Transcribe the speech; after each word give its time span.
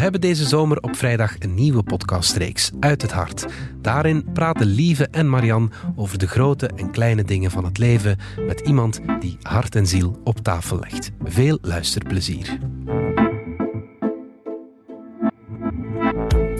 hebben 0.00 0.20
deze 0.20 0.44
zomer 0.44 0.80
op 0.80 0.96
vrijdag 0.96 1.34
een 1.38 1.54
nieuwe 1.54 1.82
podcastreeks, 1.82 2.70
Uit 2.80 3.02
het 3.02 3.12
Hart. 3.12 3.46
Daarin 3.80 4.24
praten 4.32 4.66
Lieve 4.66 5.08
en 5.10 5.28
Marian 5.28 5.72
over 5.96 6.18
de 6.18 6.26
grote 6.28 6.70
en 6.76 6.90
kleine 6.90 7.24
dingen 7.24 7.50
van 7.50 7.64
het 7.64 7.78
leven 7.78 8.18
met 8.46 8.60
iemand 8.60 9.00
die 9.20 9.38
hart 9.42 9.74
en 9.74 9.86
ziel 9.86 10.20
op 10.24 10.38
tafel 10.38 10.78
legt. 10.78 11.10
Veel 11.24 11.58
luisterplezier. 11.62 12.58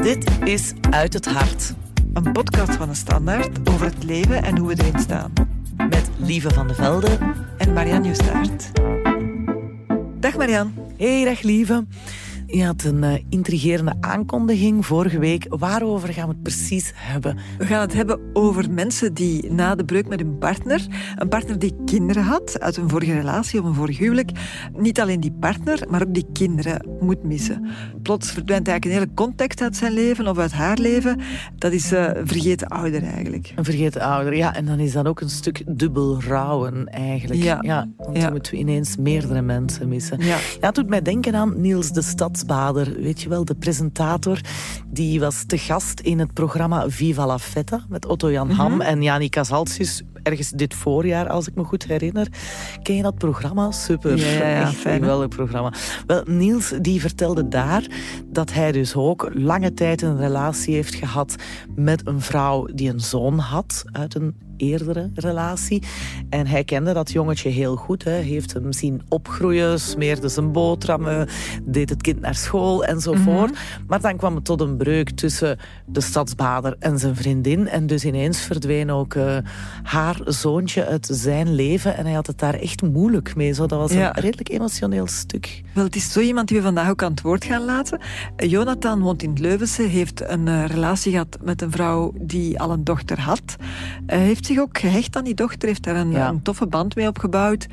Dit 0.02 0.30
is 0.44 0.72
Uit 0.90 1.12
het 1.12 1.26
Hart. 1.26 1.74
Een 2.12 2.32
podcast 2.32 2.72
van 2.72 2.88
de 2.88 2.94
Standaard 2.94 3.70
over 3.70 3.86
het 3.86 4.04
leven 4.04 4.42
en 4.42 4.58
hoe 4.58 4.68
we 4.68 4.82
erin 4.82 5.00
staan. 5.00 5.32
Met 5.76 6.10
Lieve 6.16 6.50
van 6.50 6.68
de 6.68 6.74
Velde 6.74 7.18
en 7.58 7.72
Marianne 7.72 8.08
Justaert. 8.08 8.70
Dag 10.20 10.36
Marianne. 10.36 10.70
Hey, 10.96 11.24
dag 11.24 11.42
Lieve. 11.42 11.84
Je 12.50 12.64
had 12.64 12.84
een 12.84 13.02
uh, 13.02 13.14
intrigerende 13.28 13.94
aankondiging 14.00 14.86
vorige 14.86 15.18
week. 15.18 15.46
Waarover 15.48 16.12
gaan 16.12 16.28
we 16.28 16.32
het 16.32 16.42
precies 16.42 16.92
hebben? 16.94 17.38
We 17.58 17.64
gaan 17.64 17.80
het 17.80 17.92
hebben 17.92 18.20
over 18.32 18.70
mensen 18.70 19.14
die 19.14 19.52
na 19.52 19.74
de 19.74 19.84
breuk 19.84 20.08
met 20.08 20.20
hun 20.20 20.38
partner, 20.38 20.86
een 21.16 21.28
partner 21.28 21.58
die 21.58 21.74
kinderen 21.84 22.22
had 22.22 22.60
uit 22.60 22.76
een 22.76 22.88
vorige 22.88 23.12
relatie 23.12 23.60
of 23.60 23.66
een 23.66 23.74
vorig 23.74 23.98
huwelijk, 23.98 24.30
niet 24.76 25.00
alleen 25.00 25.20
die 25.20 25.32
partner, 25.40 25.86
maar 25.90 26.02
ook 26.02 26.14
die 26.14 26.26
kinderen 26.32 26.86
moet 27.00 27.22
missen. 27.22 27.66
Plots 28.02 28.30
verdwijnt 28.30 28.68
eigenlijk 28.68 28.96
een 28.96 29.02
hele 29.02 29.14
context 29.28 29.62
uit 29.62 29.76
zijn 29.76 29.92
leven 29.92 30.28
of 30.28 30.38
uit 30.38 30.52
haar 30.52 30.78
leven. 30.78 31.20
Dat 31.58 31.72
is 31.72 31.92
uh, 31.92 32.10
vergeten 32.24 32.68
ouder 32.68 33.02
eigenlijk. 33.02 33.52
Een 33.56 33.64
vergeten 33.64 34.00
ouder, 34.00 34.36
ja. 34.36 34.54
En 34.54 34.66
dan 34.66 34.78
is 34.78 34.92
dat 34.92 35.06
ook 35.06 35.20
een 35.20 35.30
stuk 35.30 35.62
dubbel 35.66 36.22
rouwen 36.22 36.88
eigenlijk. 36.88 37.42
Ja. 37.42 37.58
ja 37.62 37.88
want 37.96 38.16
ja. 38.16 38.22
dan 38.22 38.32
moeten 38.32 38.52
we 38.52 38.58
ineens 38.58 38.96
meerdere 38.96 39.42
mensen 39.42 39.88
missen. 39.88 40.18
Ja. 40.18 40.26
ja, 40.60 40.66
het 40.66 40.74
doet 40.74 40.88
mij 40.88 41.02
denken 41.02 41.34
aan 41.34 41.60
Niels 41.60 41.92
de 41.92 42.02
Stad 42.02 42.39
weet 43.00 43.20
je 43.20 43.28
wel, 43.28 43.44
de 43.44 43.54
presentator, 43.54 44.40
die 44.86 45.20
was 45.20 45.44
te 45.46 45.58
gast 45.58 46.00
in 46.00 46.18
het 46.18 46.32
programma 46.32 46.88
Viva 46.88 47.26
la 47.26 47.38
Feta 47.38 47.84
met 47.88 48.06
Otto-Jan 48.06 48.46
mm 48.46 48.52
-hmm. 48.52 48.60
Ham 48.60 48.80
en 48.80 49.02
Janica 49.02 49.44
Zaltjes 49.44 50.02
ergens 50.22 50.50
dit 50.50 50.74
voorjaar, 50.74 51.28
als 51.28 51.48
ik 51.48 51.54
me 51.54 51.64
goed 51.64 51.84
herinner. 51.84 52.28
Ken 52.82 52.96
je 52.96 53.02
dat 53.02 53.18
programma? 53.18 53.70
Super. 53.70 54.16
Ja, 54.16 54.26
ja, 54.26 54.48
ja 54.48 54.60
Echt 54.68 54.74
fijn, 54.74 55.00
geweldig 55.00 55.28
programma. 55.28 55.72
Wel, 56.06 56.22
Niels 56.26 56.72
die 56.80 57.00
vertelde 57.00 57.48
daar 57.48 57.86
dat 58.26 58.52
hij 58.52 58.72
dus 58.72 58.94
ook 58.94 59.30
lange 59.34 59.74
tijd 59.74 60.02
een 60.02 60.16
relatie 60.16 60.74
heeft 60.74 60.94
gehad 60.94 61.34
met 61.74 62.06
een 62.06 62.20
vrouw 62.20 62.64
die 62.64 62.90
een 62.90 63.00
zoon 63.00 63.38
had 63.38 63.84
uit 63.92 64.14
een 64.14 64.34
eerdere 64.60 65.10
relatie. 65.14 65.82
En 66.28 66.46
hij 66.46 66.64
kende 66.64 66.92
dat 66.92 67.10
jongetje 67.10 67.48
heel 67.48 67.76
goed. 67.76 68.04
Hij 68.04 68.20
heeft 68.20 68.52
hem 68.52 68.72
zien 68.72 69.02
opgroeien, 69.08 69.80
smeerde 69.80 70.28
zijn 70.28 70.52
boterhammen, 70.52 71.28
deed 71.64 71.90
het 71.90 72.02
kind 72.02 72.20
naar 72.20 72.34
school 72.34 72.84
enzovoort. 72.84 73.50
Mm 73.50 73.56
-hmm. 73.56 73.86
Maar 73.86 74.00
dan 74.00 74.16
kwam 74.16 74.34
het 74.34 74.44
tot 74.44 74.60
een 74.60 74.76
breuk 74.76 75.10
tussen 75.10 75.58
de 75.86 76.00
stadsbader 76.00 76.76
en 76.78 76.98
zijn 76.98 77.16
vriendin. 77.16 77.68
En 77.68 77.86
dus 77.86 78.04
ineens 78.04 78.40
verdween 78.40 78.90
ook 78.90 79.14
uh, 79.14 79.36
haar 79.82 80.20
zoontje 80.24 80.86
uit 80.86 81.08
zijn 81.12 81.54
leven. 81.54 81.96
En 81.96 82.04
hij 82.04 82.14
had 82.14 82.26
het 82.26 82.38
daar 82.38 82.54
echt 82.54 82.82
moeilijk 82.82 83.36
mee. 83.36 83.52
Zo, 83.52 83.66
dat 83.66 83.78
was 83.78 83.92
ja. 83.92 84.16
een 84.16 84.22
redelijk 84.22 84.48
emotioneel 84.48 85.06
stuk. 85.06 85.62
Wel, 85.74 85.84
het 85.84 85.96
is 85.96 86.12
zo 86.12 86.20
iemand 86.20 86.48
die 86.48 86.56
we 86.56 86.62
vandaag 86.62 86.90
ook 86.90 87.02
aan 87.02 87.10
het 87.10 87.20
woord 87.20 87.44
gaan 87.44 87.64
laten. 87.64 88.00
Jonathan 88.36 89.00
woont 89.00 89.22
in 89.22 89.36
Leuvense, 89.40 89.82
heeft 89.82 90.22
een 90.28 90.46
uh, 90.46 90.66
relatie 90.66 91.12
gehad 91.12 91.38
met 91.42 91.62
een 91.62 91.70
vrouw 91.70 92.12
die 92.20 92.60
al 92.60 92.70
een 92.70 92.84
dochter 92.84 93.20
had. 93.20 93.56
Uh, 93.58 94.16
heeft 94.16 94.46
zich 94.50 94.60
ook 94.60 94.78
gehecht 94.78 95.16
aan 95.16 95.24
die 95.24 95.34
dochter, 95.34 95.68
heeft 95.68 95.82
daar 95.82 95.96
een, 95.96 96.10
Ja. 96.10 96.28
een 96.28 96.42
toffe 96.42 96.66
band 96.66 96.94
mee 96.94 97.06
opgebouwd. 97.08 97.66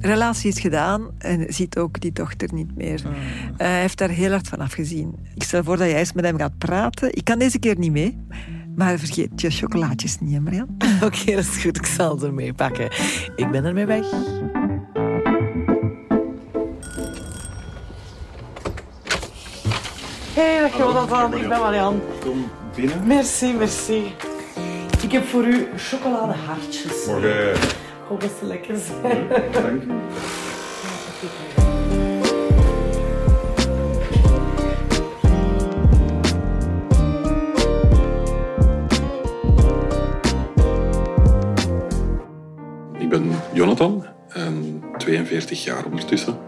Relatie 0.00 0.50
is 0.50 0.60
gedaan 0.60 1.06
en 1.18 1.44
ziet 1.48 1.78
ook 1.78 2.00
die 2.00 2.12
dochter 2.12 2.48
niet 2.54 2.76
meer. 2.76 3.00
Mm. 3.06 3.12
Hij 3.56 3.80
heeft 3.80 3.98
daar 3.98 4.08
heel 4.08 4.30
hard 4.30 4.48
van 4.48 4.58
afgezien. 4.58 5.14
Ik 5.34 5.42
stel 5.42 5.64
voor 5.64 5.76
dat 5.76 5.88
jij 5.88 5.98
eens 5.98 6.12
met 6.12 6.24
hem 6.24 6.38
gaat 6.38 6.58
praten. 6.58 7.14
Ik 7.16 7.24
kan 7.24 7.38
deze 7.38 7.58
keer 7.58 7.78
niet 7.78 7.92
mee. 7.92 8.18
Maar 8.76 8.98
vergeet 8.98 9.40
je 9.40 9.50
chocolaatjes 9.50 10.18
niet, 10.20 10.32
hè, 10.32 10.40
Marianne? 10.40 10.72
Oké, 11.06 11.24
dat 11.34 11.44
is 11.44 11.62
goed. 11.62 11.76
Ik 11.76 11.86
zal 11.86 12.22
er 12.22 12.34
mee 12.34 12.52
pakken. 12.52 12.84
Ik 13.36 13.50
ben 13.50 13.64
ermee 13.64 13.86
weg. 13.86 14.06
Hey, 20.34 20.60
dag 20.60 20.76
Jonathan. 20.78 21.34
Ik 21.34 21.48
ben 21.48 21.60
Marianne. 21.60 21.98
Kom 22.20 22.44
binnen. 22.74 23.06
Merci, 23.06 23.52
merci. 23.52 24.02
Ik 25.08 25.14
heb 25.14 25.24
voor 25.24 25.44
u 25.44 25.68
chocoladehartjes. 25.76 27.06
Morgen. 27.06 27.50
Ik 27.50 27.58
hoop 28.08 28.20
dat 28.20 28.30
ze 28.38 28.46
lekker 28.46 28.76
zijn. 28.76 29.28
Dank 29.52 29.82
u. 29.82 29.92
Ik 42.98 43.08
ben 43.08 43.30
Jonathan 43.52 44.06
en 44.28 44.82
42 44.98 45.64
jaar 45.64 45.84
ondertussen. 45.84 46.38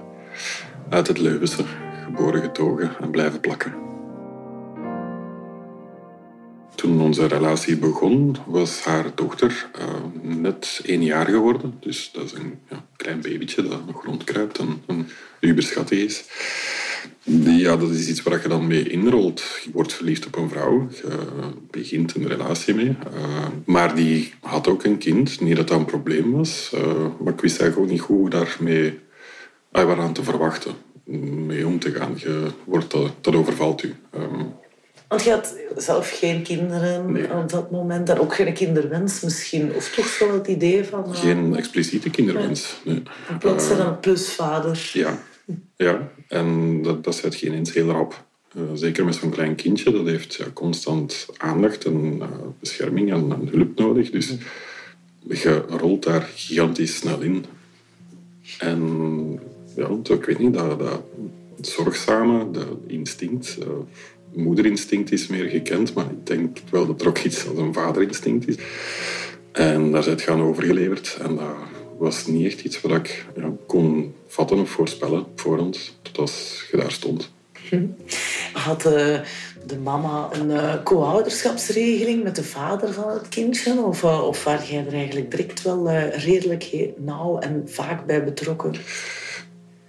Uit 0.88 1.06
het 1.06 1.18
Leuvense, 1.18 1.64
geboren 2.04 2.42
getogen 2.42 2.90
en 3.00 3.10
blijven 3.10 3.40
plakken. 3.40 3.89
Toen 6.80 7.00
onze 7.00 7.26
relatie 7.26 7.76
begon, 7.76 8.36
was 8.46 8.84
haar 8.84 9.12
dochter 9.14 9.70
uh, 9.78 9.84
net 10.22 10.80
één 10.84 11.04
jaar 11.04 11.26
geworden. 11.26 11.74
Dus 11.80 12.10
dat 12.12 12.24
is 12.24 12.32
een 12.32 12.58
ja, 12.70 12.84
klein 12.96 13.20
babytje 13.20 13.62
dat 13.62 13.86
nog 13.86 14.04
rondkruipt 14.04 14.58
en 14.58 14.82
een 14.86 15.08
uberschattig 15.40 15.98
is. 15.98 16.24
Ja, 17.44 17.76
dat 17.76 17.90
is 17.90 18.08
iets 18.08 18.22
waar 18.22 18.42
je 18.42 18.48
dan 18.48 18.66
mee 18.66 18.88
inrolt. 18.88 19.42
Je 19.64 19.70
wordt 19.72 19.92
verliefd 19.92 20.26
op 20.26 20.36
een 20.36 20.48
vrouw, 20.48 20.88
je 21.02 21.18
begint 21.70 22.14
een 22.14 22.28
relatie 22.28 22.74
mee. 22.74 22.88
Uh, 22.88 23.46
maar 23.64 23.94
die 23.94 24.32
had 24.40 24.68
ook 24.68 24.84
een 24.84 24.98
kind, 24.98 25.40
niet 25.40 25.56
dat 25.56 25.68
dat 25.68 25.78
een 25.78 25.84
probleem 25.84 26.32
was. 26.32 26.72
Uh, 26.74 26.80
maar 27.22 27.32
ik 27.32 27.40
wist 27.40 27.60
eigenlijk 27.60 27.90
ook 27.90 27.96
niet 27.96 28.06
hoe 28.06 28.30
daarmee 28.30 28.98
waaraan 29.70 30.12
te 30.12 30.24
verwachten, 30.24 30.74
mee 31.46 31.66
om 31.66 31.78
te 31.78 31.90
gaan. 31.90 32.14
Je 32.16 32.46
wordt, 32.64 32.90
dat, 33.20 33.34
overvalt 33.34 33.82
u. 33.82 33.94
Um, 34.14 34.52
Want 35.10 35.22
je 35.22 35.30
had 35.30 35.56
zelf 35.76 36.18
geen 36.18 36.42
kinderen 36.42 37.12
Nee. 37.12 37.32
op 37.32 37.48
dat 37.50 37.70
moment. 37.70 38.08
En 38.08 38.18
ook 38.18 38.34
geen 38.34 38.54
kinderwens 38.54 39.20
misschien. 39.20 39.74
Of 39.74 39.94
toch 39.94 40.18
wel 40.18 40.32
het 40.32 40.46
idee 40.46 40.84
van... 40.84 41.04
uh, 41.08 41.14
geen 41.14 41.56
expliciete 41.56 42.10
kinderwens. 42.10 42.80
Nee. 42.84 43.02
Plots 43.38 43.70
er 43.70 43.80
een 43.80 44.00
plusvader. 44.00 44.90
Ja, 44.92 45.18
ja. 45.76 46.10
en 46.28 46.82
dat, 46.82 47.04
dat 47.04 47.14
zet 47.14 47.34
geen 47.34 47.54
eens 47.54 47.72
heel 47.72 47.90
rap. 47.90 48.24
Uh, 48.56 48.62
zeker 48.74 49.04
met 49.04 49.14
zo'n 49.14 49.30
klein 49.30 49.54
kindje, 49.54 49.92
dat 49.92 50.06
heeft 50.06 50.34
ja, 50.34 50.44
constant 50.52 51.26
aandacht 51.36 51.84
en 51.84 52.16
uh, 52.16 52.26
bescherming 52.60 53.12
en, 53.12 53.32
en, 53.32 53.48
hulp 53.52 53.78
nodig. 53.78 54.10
Dus 54.10 54.34
je 55.28 55.64
rolt 55.68 56.02
daar 56.02 56.28
gigantisch 56.34 56.96
snel 56.96 57.20
in. 57.20 57.44
En 58.58 59.40
ja, 59.76 59.88
zo, 60.02 60.14
ik 60.14 60.24
weet 60.24 60.38
niet, 60.38 60.54
dat, 60.54 60.78
dat 60.78 61.02
zorgzame, 61.60 62.50
dat 62.50 62.76
instinct, 62.86 63.58
uh, 63.60 63.66
moederinstinct 64.34 65.12
is 65.12 65.26
meer 65.26 65.48
gekend, 65.48 65.94
maar 65.94 66.10
ik 66.10 66.26
denk 66.26 66.58
wel 66.70 66.86
dat 66.86 67.00
er 67.00 67.08
ook 67.08 67.18
iets 67.18 67.48
als 67.48 67.58
een 67.58 67.74
vaderinstinct 67.74 68.48
is. 68.48 68.56
En 69.52 69.90
daar 69.90 70.02
zijn 70.02 70.14
het 70.14 70.24
gaan 70.24 70.42
overgeleverd. 70.42 71.18
En 71.22 71.36
dat 71.36 71.54
was 71.98 72.26
niet 72.26 72.46
echt 72.46 72.64
iets 72.64 72.80
wat 72.80 72.90
ik 72.90 73.26
ja, 73.36 73.52
kon 73.66 74.14
vatten 74.26 74.58
of 74.58 74.70
voorspellen 74.70 75.20
op 75.20 75.40
voorhand, 75.40 75.98
tot 76.02 76.18
als 76.18 76.66
je 76.70 76.76
daar 76.76 76.92
stond. 76.92 77.32
Had 78.52 78.86
uh, 78.86 78.92
de 79.66 79.78
mama 79.82 80.28
een 80.32 80.50
uh, 80.50 80.82
co-ouderschapsregeling 80.82 82.22
met 82.22 82.36
de 82.36 82.44
vader 82.44 82.92
van 82.92 83.10
het 83.10 83.28
kindje? 83.28 83.82
Of, 83.82 84.02
uh, 84.02 84.26
of 84.26 84.44
waar 84.44 84.64
jij 84.64 84.86
er 84.86 84.92
eigenlijk 84.92 85.30
direct 85.30 85.62
wel 85.62 85.90
redelijk 86.00 86.92
nauw 86.96 87.38
en 87.38 87.62
vaak 87.66 88.06
bij 88.06 88.24
betrokken? 88.24 88.74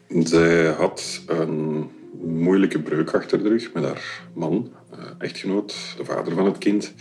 Zij 0.07 0.65
had 0.65 1.21
een 1.27 1.89
moeilijke 2.23 2.81
breuk 2.81 3.11
achter 3.11 3.43
de 3.43 3.49
rug 3.49 3.73
met 3.73 3.83
haar 3.83 4.21
man, 4.33 4.71
echtgenoot, 5.17 5.93
de 5.97 6.05
vader 6.05 6.33
van 6.33 6.45
het 6.45 6.57
kind. 6.57 6.93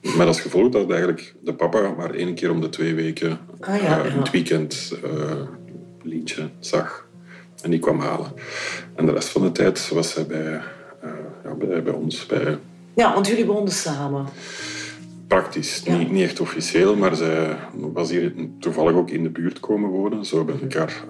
Met 0.00 0.26
als 0.26 0.40
gevolg 0.40 0.68
dat 0.68 0.90
eigenlijk 0.90 1.34
de 1.40 1.54
papa 1.54 1.94
maar 1.96 2.14
één 2.14 2.34
keer 2.34 2.50
om 2.50 2.60
de 2.60 2.68
twee 2.68 2.94
weken 2.94 3.38
ah, 3.60 3.82
ja, 3.82 4.04
uh, 4.04 4.12
in 4.12 4.18
het 4.18 4.30
weekend 4.30 4.98
uh, 5.04 5.32
Lientje 6.02 6.48
zag. 6.58 7.06
En 7.62 7.70
die 7.70 7.80
kwam 7.80 8.00
halen. 8.00 8.32
En 8.94 9.06
de 9.06 9.12
rest 9.12 9.28
van 9.28 9.42
de 9.42 9.52
tijd 9.52 9.88
was 9.88 10.10
zij 10.10 10.26
bij, 10.26 10.52
uh, 11.04 11.10
ja, 11.44 11.54
bij, 11.54 11.82
bij, 11.82 11.92
ons. 11.92 12.26
Bij... 12.26 12.58
Ja, 12.94 13.14
want 13.14 13.26
jullie 13.26 13.46
woonden 13.46 13.74
samen. 13.74 14.26
Praktisch, 15.26 15.82
niet, 15.82 16.10
niet, 16.10 16.22
echt 16.22 16.40
officieel, 16.40 16.96
maar 16.96 17.16
zij 17.16 17.56
was 17.72 18.10
hier 18.10 18.32
toevallig 18.58 18.92
ook 18.92 19.10
in 19.10 19.22
de 19.22 19.30
buurt 19.30 19.60
komen 19.60 19.90
wonen. 19.90 20.24
Zo 20.24 20.44
ben 20.44 20.62
ik 20.62 20.74
haar, 20.74 21.04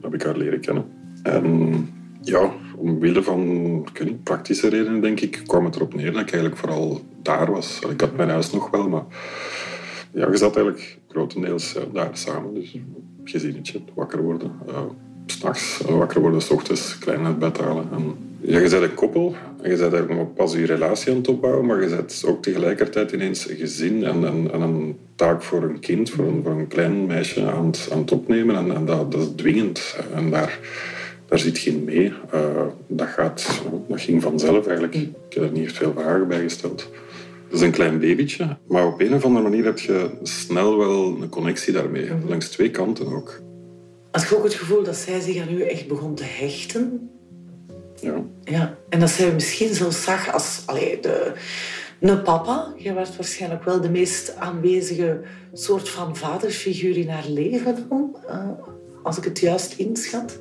heb 0.00 0.14
ik 0.14 0.22
haar 0.22 0.36
leren 0.36 0.60
kennen. 0.60 0.84
En 1.22 1.88
ja, 2.28 2.52
omwille 2.76 3.22
van 3.22 3.86
ik 3.94 4.22
praktische 4.22 4.68
redenen, 4.68 5.00
denk 5.00 5.20
ik, 5.20 5.42
kwam 5.46 5.64
het 5.64 5.76
erop 5.76 5.94
neer 5.94 6.12
dat 6.12 6.20
ik 6.20 6.32
eigenlijk 6.32 6.56
vooral 6.56 7.00
daar 7.22 7.50
was. 7.50 7.78
Ik 7.90 8.00
had 8.00 8.16
mijn 8.16 8.28
huis 8.28 8.52
nog 8.52 8.70
wel, 8.70 8.88
maar 8.88 9.04
ja, 10.12 10.30
je 10.30 10.36
zat 10.36 10.56
eigenlijk 10.56 10.98
grotendeels 11.08 11.76
uh, 11.76 11.82
daar 11.92 12.10
samen. 12.12 12.54
Dus 12.54 12.76
gezinnetje, 13.24 13.80
wakker 13.94 14.22
worden. 14.22 14.52
Uh, 14.68 14.80
S'nachts 15.26 15.80
wakker 15.88 16.20
worden, 16.20 16.42
s 16.42 16.50
ochtends 16.50 16.98
klein 16.98 17.24
uit 17.24 17.38
bed 17.38 17.58
halen. 17.58 17.88
En 17.92 18.14
Ja, 18.40 18.58
je 18.58 18.68
bent 18.68 18.82
een 18.82 18.94
koppel 18.94 19.34
en 19.62 19.70
je 19.70 19.88
bent 19.88 20.08
nog 20.08 20.34
pas 20.34 20.52
je 20.52 20.66
relatie 20.66 21.10
aan 21.10 21.16
het 21.16 21.28
opbouwen, 21.28 21.66
maar 21.66 21.82
je 21.82 21.88
bent 21.88 22.24
ook 22.26 22.42
tegelijkertijd 22.42 23.12
ineens 23.12 23.48
een 23.48 23.56
gezin 23.56 24.04
en, 24.04 24.26
en, 24.26 24.52
en 24.52 24.60
een 24.60 24.98
taak 25.14 25.42
voor 25.42 25.62
een 25.62 25.80
kind, 25.80 26.10
voor 26.10 26.26
een, 26.26 26.66
klein 26.68 27.06
meisje 27.06 27.50
aan 27.50 27.66
het, 27.66 27.88
aan 27.92 27.98
het 27.98 28.12
opnemen. 28.12 28.56
En, 28.56 28.74
en 28.74 28.84
dat, 28.84 29.12
dat 29.12 29.20
is 29.20 29.28
dwingend. 29.36 29.98
En 30.14 30.30
daar, 30.30 30.58
daar 31.28 31.38
zit 31.38 31.58
geen 31.58 31.84
mee. 31.84 32.12
Uh, 32.34 32.66
dat, 32.86 33.08
gaat, 33.08 33.62
dat 33.88 34.00
ging 34.00 34.22
vanzelf 34.22 34.66
eigenlijk. 34.66 34.94
Ik 34.94 35.12
heb 35.28 35.42
er 35.42 35.50
niet 35.50 35.64
echt 35.64 35.76
veel 35.76 35.92
vragen 35.96 36.28
bij 36.28 36.40
gesteld. 36.40 36.90
Het 37.44 37.56
is 37.56 37.60
een 37.60 37.70
klein 37.70 37.98
babytje, 37.98 38.56
maar 38.66 38.86
op 38.86 39.00
een 39.00 39.14
of 39.14 39.24
andere 39.24 39.48
manier 39.48 39.64
heb 39.64 39.78
je 39.78 40.10
snel 40.22 40.78
wel 40.78 41.16
een 41.20 41.28
connectie 41.28 41.72
daarmee. 41.72 42.10
Langs 42.26 42.48
twee 42.48 42.70
kanten 42.70 43.06
ook. 43.06 43.40
Had 44.10 44.28
je 44.28 44.36
ook 44.36 44.44
het 44.44 44.54
gevoel 44.54 44.82
dat 44.82 44.96
zij 44.96 45.20
zich 45.20 45.42
aan 45.42 45.54
u 45.54 45.62
echt 45.62 45.88
begon 45.88 46.14
te 46.14 46.24
hechten? 46.24 47.10
Ja. 48.00 48.24
ja. 48.44 48.76
En 48.88 49.00
dat 49.00 49.10
zij 49.10 49.32
misschien 49.32 49.74
zo 49.74 49.90
zag 49.90 50.32
als 50.32 50.62
allee, 50.66 51.00
de, 51.00 51.32
een 52.00 52.22
papa. 52.22 52.72
Je 52.76 52.92
werd 52.92 53.16
waarschijnlijk 53.16 53.64
wel 53.64 53.80
de 53.80 53.90
meest 53.90 54.36
aanwezige 54.36 55.20
soort 55.52 55.88
van 55.88 56.16
vaderfiguur 56.16 56.96
in 56.96 57.08
haar 57.08 57.28
leven 57.28 57.86
dan, 57.88 58.16
uh, 58.28 58.48
als 59.02 59.18
ik 59.18 59.24
het 59.24 59.38
juist 59.38 59.74
inschat. 59.78 60.38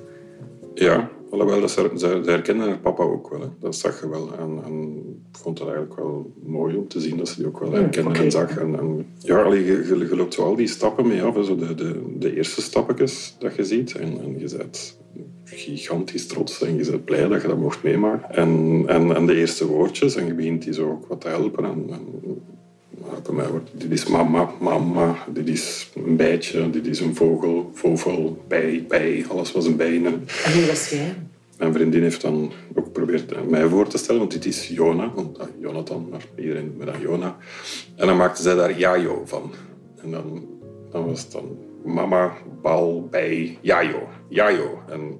Ja, 0.80 1.10
alhoewel, 1.30 1.62
dat 1.62 1.72
ze, 1.72 1.92
ze, 1.96 2.54
haar 2.58 2.80
papa 2.80 3.04
ook 3.04 3.30
wel. 3.30 3.42
Hè. 3.42 3.48
Dat 3.60 3.76
zag 3.76 4.02
je 4.02 4.10
wel. 4.10 4.30
En, 4.40 4.60
en 4.66 4.98
ik 5.32 5.38
vond 5.38 5.60
het 5.60 5.68
eigenlijk 5.68 6.00
wel 6.00 6.34
mooi 6.44 6.76
om 6.76 6.88
te 6.88 7.00
zien 7.00 7.18
dat 7.18 7.28
ze 7.28 7.36
die 7.36 7.48
ook 7.48 7.60
wel 7.60 7.72
herkende 7.72 8.10
okay. 8.10 8.24
en 8.24 8.32
zag. 8.32 8.58
En, 8.58 8.80
en 8.80 9.06
ja, 9.20 9.42
allee, 9.42 9.66
je, 9.66 9.72
je, 9.88 9.98
je, 9.98 10.16
loopt 10.16 10.34
zo 10.34 10.44
al 10.44 10.56
die 10.56 10.68
stappen 10.68 11.08
mee 11.08 11.24
af. 11.24 11.46
Zo 11.46 11.56
de, 11.56 11.76
de, 11.76 12.02
de 12.18 12.36
eerste 12.36 12.62
stappetjes 12.62 13.36
dat 13.40 13.56
je 13.56 13.64
ziet. 13.64 13.96
En, 13.96 14.20
en 14.22 14.40
je 14.40 14.56
bent 14.58 14.98
gigantisch 15.44 16.28
trots 16.28 16.62
en 16.62 16.76
je 16.76 16.92
bent 16.92 17.06
blij 17.06 17.28
dat 17.28 17.42
je 17.42 17.48
dat 17.48 17.58
mocht 17.58 17.84
meemaken. 17.84 18.36
En, 18.36 18.84
en, 18.88 19.16
en 19.16 19.26
de 19.26 19.36
eerste 19.36 19.68
woordjes, 19.68 20.16
en 20.16 20.26
je 20.26 20.34
begint 20.34 20.64
die 20.64 20.74
zo 20.74 20.90
ook 20.90 21.08
wat 21.08 21.22
te 21.22 21.28
helpen. 21.28 21.66
En, 21.66 21.86
en 21.90 22.22
mij 23.32 23.48
wordt 23.48 23.70
dit 23.74 23.92
is 23.92 24.06
mama, 24.06 24.52
mama, 24.60 25.16
dit 25.34 25.48
is 25.48 25.92
een 26.06 26.16
bijtje, 26.16 26.70
dit 26.70 26.88
is 26.88 27.00
een 27.00 27.16
vogel, 27.16 27.72
vogel, 27.74 28.44
bij, 28.48 28.86
bij, 28.88 29.26
alles 29.30 29.52
was 29.52 29.66
een 29.66 29.76
bij. 29.76 30.06
En 30.06 30.26
wie 30.54 30.66
was 30.66 30.90
jij? 30.90 31.16
Mijn 31.58 31.74
vriendin 31.74 32.02
heeft 32.02 32.22
dan 32.22 32.52
ook 32.76 32.84
geprobeerd 32.84 33.50
mij 33.50 33.68
voor 33.68 33.88
te 33.88 33.98
stellen, 33.98 34.20
want 34.20 34.32
dit 34.32 34.46
is 34.46 34.68
Jona, 34.68 35.12
want, 35.14 35.40
ah, 35.40 35.48
Jonathan, 35.60 36.08
maar 36.10 36.26
iedereen 36.36 36.66
noemt 36.66 36.78
me 36.78 36.86
dan 36.86 37.02
Jona. 37.02 37.38
En 37.96 38.08
dan 38.08 38.18
maakte 38.18 38.42
zij 38.42 38.56
daar 38.56 38.80
Jajo 38.80 39.22
van. 39.26 39.52
En 40.04 40.12
dan, 40.12 40.46
dan 40.92 41.06
was 41.06 41.22
het 41.22 41.32
dan 41.32 41.58
mama, 41.86 42.34
bal, 42.62 43.08
bij, 43.12 43.58
Jajo, 43.62 44.08
Jajo. 44.28 44.84
En 44.90 45.20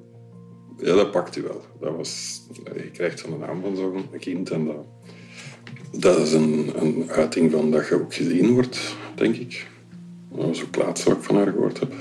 ja, 0.78 0.96
dat 0.96 1.12
pakt 1.12 1.36
u 1.36 1.42
wel. 1.42 1.62
Dat 1.80 1.96
was, 1.96 2.42
je 2.76 2.92
krijgt 2.92 3.20
zo'n 3.20 3.40
naam 3.40 3.62
van 3.62 3.76
zo'n 3.76 4.06
kind 4.20 4.50
en 4.50 4.66
dat, 4.66 4.86
dat 5.92 6.20
is 6.20 6.34
een, 6.34 6.72
een 6.76 7.10
uiting 7.10 7.52
van 7.52 7.72
dat 7.72 7.88
je 7.88 7.96
ook 7.96 8.14
gezien 8.14 8.54
wordt, 8.54 8.96
denk 9.16 9.36
ik. 9.36 9.68
Dat 10.32 10.46
was 10.46 10.64
ook 10.64 10.76
laatst 10.76 11.04
wat 11.04 11.18
ik 11.18 11.24
van 11.24 11.36
haar 11.36 11.48
gehoord 11.48 11.80
heb. 11.80 11.94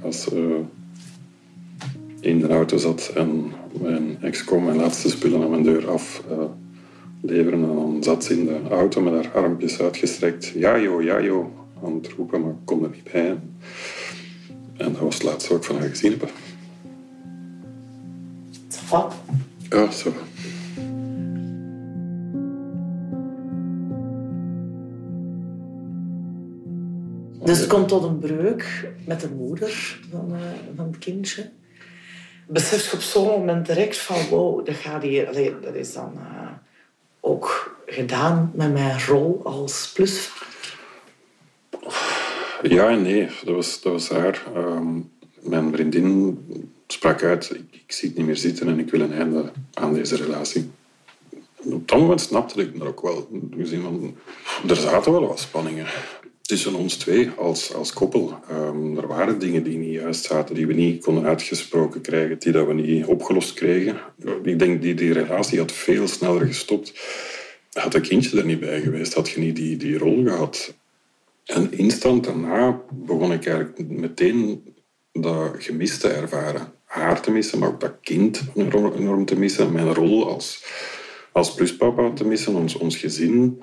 Als 0.00 0.22
ze 0.22 0.60
in 2.20 2.40
de 2.40 2.48
auto 2.48 2.76
zat 2.76 3.12
en 3.14 3.52
mijn 3.80 4.18
ex 4.22 4.44
kwam 4.44 4.64
mijn 4.64 4.76
laatste 4.76 5.08
spullen 5.08 5.42
aan 5.42 5.50
mijn 5.50 5.62
deur 5.62 5.90
af 5.90 6.22
uh, 6.30 6.38
leveren. 7.20 7.62
En 7.62 7.74
dan 7.74 7.98
zat 8.00 8.24
ze 8.24 8.38
in 8.38 8.44
de 8.44 8.60
auto 8.70 9.00
met 9.00 9.12
haar 9.12 9.42
armpjes 9.44 9.80
uitgestrekt. 9.80 10.46
Ja 10.46 10.80
joh, 10.80 11.02
ja 11.02 11.22
joh, 11.22 11.46
aan 11.84 11.94
het 11.94 12.08
roepen, 12.08 12.40
maar 12.40 12.50
ik 12.50 12.56
kon 12.64 12.82
er 12.82 12.90
niet 12.90 13.12
bij. 13.12 13.38
En 14.76 14.92
dat 14.92 14.98
was 14.98 15.14
het 15.14 15.22
laatste 15.22 15.48
wat 15.48 15.58
ik 15.58 15.64
van 15.64 15.78
haar 15.78 15.88
gezien 15.88 16.10
heb. 16.10 16.30
Wat? 18.90 19.14
Ja, 19.68 19.90
zo. 19.90 20.12
Dus 27.50 27.58
het 27.58 27.68
komt 27.68 27.88
tot 27.88 28.04
een 28.04 28.18
breuk 28.18 28.92
met 29.06 29.20
de 29.20 29.28
moeder 29.28 29.98
van, 30.10 30.32
uh, 30.32 30.38
van 30.76 30.86
het 30.86 30.98
kindje. 30.98 31.50
Besef 32.46 32.90
je 32.90 32.96
op 32.96 33.02
zo'n 33.02 33.26
moment 33.26 33.66
direct 33.66 33.96
van 33.96 34.28
wow, 34.28 34.66
dat, 34.66 34.74
gaat 34.74 35.02
hier, 35.02 35.28
allee, 35.28 35.60
dat 35.60 35.74
is 35.74 35.92
dan 35.92 36.12
uh, 36.16 36.50
ook 37.20 37.76
gedaan 37.86 38.52
met 38.54 38.72
mijn 38.72 39.04
rol 39.06 39.40
als 39.44 39.92
plusvader? 39.94 40.78
Ja 42.62 42.88
en 42.88 43.02
nee, 43.02 43.28
dat 43.44 43.54
was, 43.54 43.80
dat 43.80 43.92
was 43.92 44.08
haar. 44.08 44.42
Um, 44.56 45.10
mijn 45.40 45.72
vriendin 45.72 46.38
sprak 46.86 47.22
uit, 47.22 47.50
ik, 47.54 47.80
ik, 47.86 47.92
zie 47.92 48.08
het 48.08 48.18
niet 48.18 48.26
meer 48.26 48.36
zitten 48.36 48.68
en 48.68 48.78
ik 48.78 48.90
wil 48.90 49.00
een 49.00 49.12
einde 49.12 49.52
aan 49.74 49.94
deze 49.94 50.16
relatie. 50.16 50.70
Op 51.56 51.88
dat 51.88 51.98
moment 51.98 52.20
snapte 52.20 52.60
ik 52.60 52.78
dat 52.78 52.88
ook 52.88 53.00
wel. 53.00 53.28
Gezien 53.56 53.82
van, 53.82 54.16
er 54.68 54.76
zaten 54.76 55.12
wel 55.12 55.26
wat 55.26 55.40
spanningen 55.40 55.86
tussen 56.50 56.74
ons 56.74 56.96
twee 56.96 57.30
als, 57.30 57.74
als 57.74 57.92
koppel. 57.92 58.38
Um, 58.50 58.98
er 58.98 59.06
waren 59.06 59.38
dingen 59.38 59.62
die 59.62 59.78
niet 59.78 59.92
juist 59.92 60.24
zaten, 60.24 60.54
die 60.54 60.66
we 60.66 60.72
niet 60.72 61.02
konden 61.04 61.24
uitgesproken 61.24 62.00
krijgen, 62.00 62.38
die 62.38 62.52
dat 62.52 62.66
we 62.66 62.74
niet 62.74 63.04
opgelost 63.04 63.54
kregen. 63.54 63.96
Ik 64.42 64.58
denk 64.58 64.82
die 64.82 64.94
die 64.94 65.12
relatie 65.12 65.58
had 65.58 65.72
veel 65.72 66.08
sneller 66.08 66.46
gestopt. 66.46 66.92
Had 67.72 67.92
dat 67.92 68.08
kindje 68.08 68.38
er 68.38 68.44
niet 68.44 68.60
bij 68.60 68.80
geweest, 68.80 69.14
had 69.14 69.28
je 69.28 69.40
niet 69.40 69.56
die, 69.56 69.76
die 69.76 69.98
rol 69.98 70.24
gehad. 70.24 70.74
En 71.44 71.72
instant 71.72 72.24
daarna 72.24 72.80
begon 72.92 73.32
ik 73.32 73.46
eigenlijk 73.46 73.88
meteen 73.88 74.62
dat 75.12 75.54
gemis 75.58 75.98
te 75.98 76.08
ervaren. 76.08 76.72
Haar 76.84 77.20
te 77.20 77.30
missen, 77.30 77.58
maar 77.58 77.68
ook 77.68 77.80
dat 77.80 77.96
kind 78.02 78.42
enorm 78.54 79.24
te 79.24 79.38
missen. 79.38 79.72
Mijn 79.72 79.94
rol 79.94 80.28
als, 80.28 80.64
als 81.32 81.54
pluspapa 81.54 82.12
te 82.12 82.24
missen, 82.24 82.54
ons, 82.54 82.74
ons 82.74 82.96
gezin. 82.96 83.60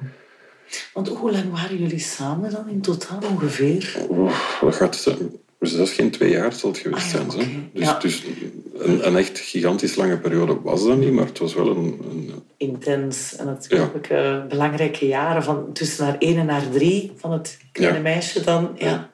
Want 0.94 1.08
hoe 1.08 1.32
lang 1.32 1.52
waren 1.52 1.78
jullie 1.78 2.00
samen 2.00 2.52
dan 2.52 2.70
in 2.70 2.82
totaal 2.82 3.20
ongeveer? 3.32 4.06
Oh, 4.10 4.32
dat 4.62 4.76
gaat 4.76 5.04
dus 5.60 5.72
dat 5.72 5.88
is 5.88 5.94
geen 5.94 6.12
twee 6.12 6.30
jaar 6.30 6.54
zal 6.54 6.70
het 6.70 6.80
geweest 6.80 7.16
Ah, 7.16 7.22
ja, 7.22 7.30
zijn. 7.30 7.50
Hè? 7.50 7.60
Dus, 7.74 7.84
Ja. 7.88 8.00
dus 8.00 8.24
een, 8.78 9.08
een 9.08 9.18
echt 9.18 9.40
gigantisch 9.40 9.96
lange 9.96 10.18
periode 10.18 10.58
was 10.62 10.86
dat 10.86 10.98
niet, 10.98 11.12
maar 11.12 11.26
het 11.26 11.40
was 11.40 11.54
wel 11.54 11.70
een... 11.70 12.00
een 12.10 12.32
Intens 12.58 13.36
en 13.36 13.46
natuurlijk 13.46 14.10
eh, 14.10 14.46
belangrijke 14.48 15.08
jaren 15.08 15.44
van 15.44 15.74
tussen 15.74 16.06
naar 16.06 16.16
één 16.20 16.38
en 16.38 16.46
naar 16.46 16.70
drie 16.70 17.12
van 17.16 17.32
het 17.32 17.58
kleine 17.72 18.00
meisje 18.00 18.44
dan. 18.44 18.76
Ja. 18.78 19.10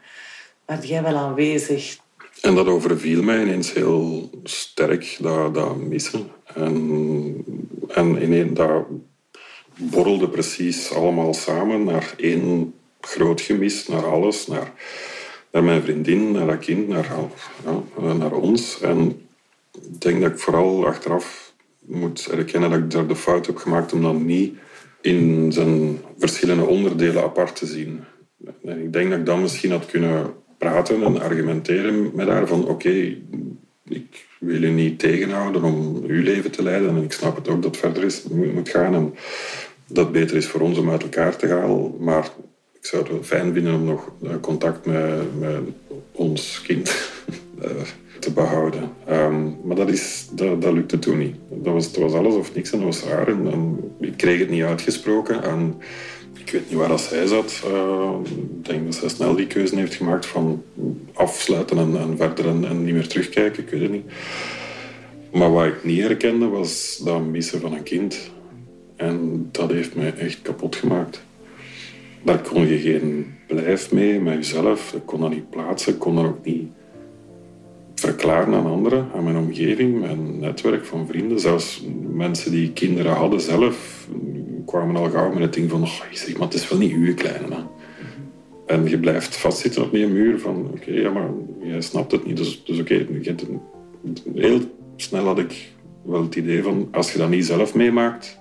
Werd 0.65 0.87
jij 0.87 1.03
wel 1.03 1.15
aanwezig? 1.15 1.97
en 2.41 2.55
dat 2.55 2.67
overviel 2.67 3.23
mij 3.23 3.41
ineens 3.41 3.73
heel 3.73 4.29
sterk, 4.43 5.17
dat, 5.21 5.53
dat 5.53 5.77
missen. 5.77 6.27
En, 6.53 7.45
en 7.87 8.23
ineens, 8.23 8.53
dat 8.53 8.85
borrelde 9.77 10.29
precies 10.29 10.91
allemaal 10.91 11.33
samen 11.33 11.83
naar 11.83 12.13
één 12.17 12.73
groot 13.01 13.41
gemis, 13.41 13.87
naar 13.87 14.05
alles, 14.05 14.47
naar, 14.47 14.71
naar 15.51 15.63
mijn 15.63 15.81
vriendin, 15.81 16.31
naar 16.31 16.47
dat 16.47 16.59
kind, 16.59 16.87
naar, 16.87 17.11
ja, 17.97 18.13
naar 18.13 18.31
ons. 18.31 18.81
En 18.81 19.21
ik 19.71 20.01
denk 20.01 20.21
dat 20.21 20.31
ik 20.31 20.39
vooral 20.39 20.87
achteraf 20.87 21.53
moet 21.79 22.27
erkennen 22.31 22.69
dat 22.69 22.79
ik 22.79 22.91
daar 22.91 23.07
de 23.07 23.15
fout 23.15 23.45
heb 23.45 23.57
gemaakt 23.57 23.93
om 23.93 24.01
dat 24.01 24.19
niet 24.19 24.57
in 25.01 25.51
zijn 25.51 26.01
verschillende 26.17 26.65
onderdelen 26.65 27.23
apart 27.23 27.55
te 27.55 27.65
zien. 27.65 28.03
En 28.63 28.83
ik 28.83 28.93
denk 28.93 29.09
dat 29.09 29.19
ik 29.19 29.25
dan 29.25 29.41
misschien 29.41 29.71
had 29.71 29.85
kunnen 29.85 30.33
praten 30.57 31.03
en 31.03 31.21
argumenteren 31.21 32.11
met 32.13 32.27
haar 32.27 32.47
van 32.47 32.67
oké, 32.67 33.17
ik 33.89 34.27
wil 34.45 34.61
je 34.61 34.67
niet 34.67 34.99
tegenhouden 34.99 35.63
om 35.63 36.03
uw 36.07 36.23
leven 36.23 36.51
te 36.51 36.63
leiden 36.63 36.89
en 36.89 37.03
ik 37.03 37.11
snap 37.11 37.35
het 37.35 37.47
ook 37.47 37.61
dat 37.61 37.71
het 37.71 37.79
verder 37.79 38.03
is, 38.03 38.23
moet 38.53 38.69
gaan 38.69 38.93
en 38.93 39.13
dat 39.87 40.03
het 40.03 40.13
beter 40.13 40.37
is 40.37 40.45
voor 40.45 40.61
ons 40.61 40.77
om 40.77 40.89
uit 40.89 41.03
elkaar 41.03 41.35
te 41.35 41.47
gaan, 41.47 41.93
maar 41.99 42.29
ik 42.83 42.85
zou 42.85 43.01
het 43.01 43.11
wel 43.11 43.23
fijn 43.23 43.53
vinden 43.53 43.73
om 43.73 43.83
nog 43.83 44.11
eh, 44.23 44.29
contact 44.41 44.85
met, 44.85 45.39
met 45.39 45.59
ons 46.11 46.61
kind 46.61 47.11
eh, 47.61 47.69
te 48.19 48.31
behouden. 48.31 48.91
Ehm, 49.05 49.49
maar 49.63 49.75
dat, 49.75 49.89
is, 49.89 50.27
dat, 50.31 50.61
dat 50.61 50.73
lukte 50.73 50.99
toen 50.99 51.17
niet. 51.17 51.35
Dat 51.49 51.73
was, 51.73 51.85
het 51.85 51.97
was 51.97 52.13
alles 52.13 52.33
of 52.33 52.55
niks 52.55 52.71
en 52.71 52.77
dat 52.77 52.87
was 52.87 53.03
raar. 53.03 53.27
En, 53.27 53.77
ik 53.99 54.17
kreeg 54.17 54.39
het 54.39 54.49
niet 54.49 54.63
uitgesproken. 54.63 55.43
En 55.43 55.81
ik 56.37 56.49
weet 56.49 56.69
niet 56.69 56.77
waar 56.77 56.87
dat 56.87 57.01
zij 57.01 57.27
zat. 57.27 57.61
Eh, 57.65 58.13
ik 58.23 58.65
denk 58.65 58.85
dat 58.85 58.95
zij 58.95 59.09
snel 59.09 59.35
die 59.35 59.47
keuze 59.47 59.75
heeft 59.75 59.95
gemaakt 59.95 60.25
van 60.25 60.63
afsluiten 61.23 61.77
en, 61.77 62.17
verder 62.17 62.47
en, 62.47 62.65
en 62.65 62.83
niet 62.83 62.93
meer 62.93 63.07
terugkijken. 63.07 63.63
Ik 63.63 63.69
weet 63.69 63.91
niet. 63.91 64.05
Maar 65.33 65.51
wat 65.51 65.65
ik 65.65 65.83
niet 65.83 66.01
herkende 66.01 66.47
was 66.47 67.01
dat 67.03 67.25
missen 67.25 67.59
van 67.59 67.73
een 67.73 67.83
kind. 67.83 68.31
En 68.95 69.47
dat 69.51 69.71
heeft 69.71 69.95
mij 69.95 70.13
echt 70.13 70.41
kapot 70.41 70.75
gemaakt. 70.75 71.23
Daar 72.23 72.41
kon 72.41 72.67
je 72.67 72.79
geen 72.79 73.33
blijf 73.47 73.91
mee 73.91 74.19
met 74.19 74.33
jezelf. 74.33 74.93
Ik 74.93 75.05
kon 75.05 75.19
dat 75.19 75.29
niet 75.29 75.49
plaatsen. 75.49 75.93
Ik 75.93 75.99
kon 75.99 76.15
dat 76.15 76.25
ook 76.25 76.45
niet 76.45 76.67
verklaren 77.95 78.53
aan 78.53 78.65
anderen, 78.65 79.07
aan 79.15 79.23
mijn 79.23 79.37
omgeving, 79.37 79.99
mijn 79.99 80.39
netwerk 80.39 80.85
van 80.85 81.07
vrienden. 81.07 81.39
Zelfs 81.39 81.83
mensen 82.11 82.51
die 82.51 82.71
kinderen 82.71 83.11
hadden 83.11 83.41
zelf, 83.41 84.07
kwamen 84.65 84.95
al 84.95 85.09
gauw 85.09 85.33
met 85.33 85.41
het 85.41 85.53
ding 85.53 85.69
van 85.69 85.81
oh, 85.81 86.01
zeg 86.11 86.37
maar, 86.37 86.47
het 86.47 86.53
is 86.53 86.69
wel 86.69 86.79
niet 86.79 86.91
uw 86.91 87.13
kleine. 87.13 87.55
Hè. 87.55 87.61
En 88.73 88.87
je 88.87 88.99
blijft 88.99 89.37
vastzitten 89.37 89.83
op 89.83 89.91
die 89.91 90.07
muur 90.07 90.39
van 90.39 90.69
oké, 90.73 90.91
ja, 90.91 91.09
maar 91.09 91.29
jij 91.61 91.81
snapt 91.81 92.11
het 92.11 92.25
niet. 92.25 92.37
Dus, 92.37 92.63
dus 92.63 92.79
oké, 92.79 93.05
heel 94.33 94.59
snel 94.95 95.25
had 95.25 95.39
ik 95.39 95.71
wel 96.03 96.21
het 96.21 96.35
idee 96.35 96.63
van 96.63 96.87
als 96.91 97.11
je 97.11 97.17
dat 97.17 97.29
niet 97.29 97.45
zelf 97.45 97.73
meemaakt, 97.75 98.39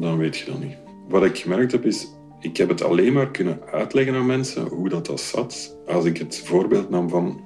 dan 0.00 0.18
weet 0.18 0.38
je 0.38 0.44
dat 0.50 0.60
niet. 0.60 0.76
Wat 1.08 1.24
ik 1.24 1.38
gemerkt 1.38 1.72
heb 1.72 1.84
is, 1.84 2.06
ik 2.40 2.56
heb 2.56 2.68
het 2.68 2.82
alleen 2.82 3.12
maar 3.12 3.30
kunnen 3.30 3.60
uitleggen 3.72 4.14
aan 4.14 4.26
mensen 4.26 4.62
hoe 4.62 4.88
dat, 4.88 5.06
dat 5.06 5.20
zat 5.20 5.78
als 5.86 6.04
ik 6.04 6.18
het 6.18 6.42
voorbeeld 6.44 6.90
nam 6.90 7.08
van, 7.08 7.40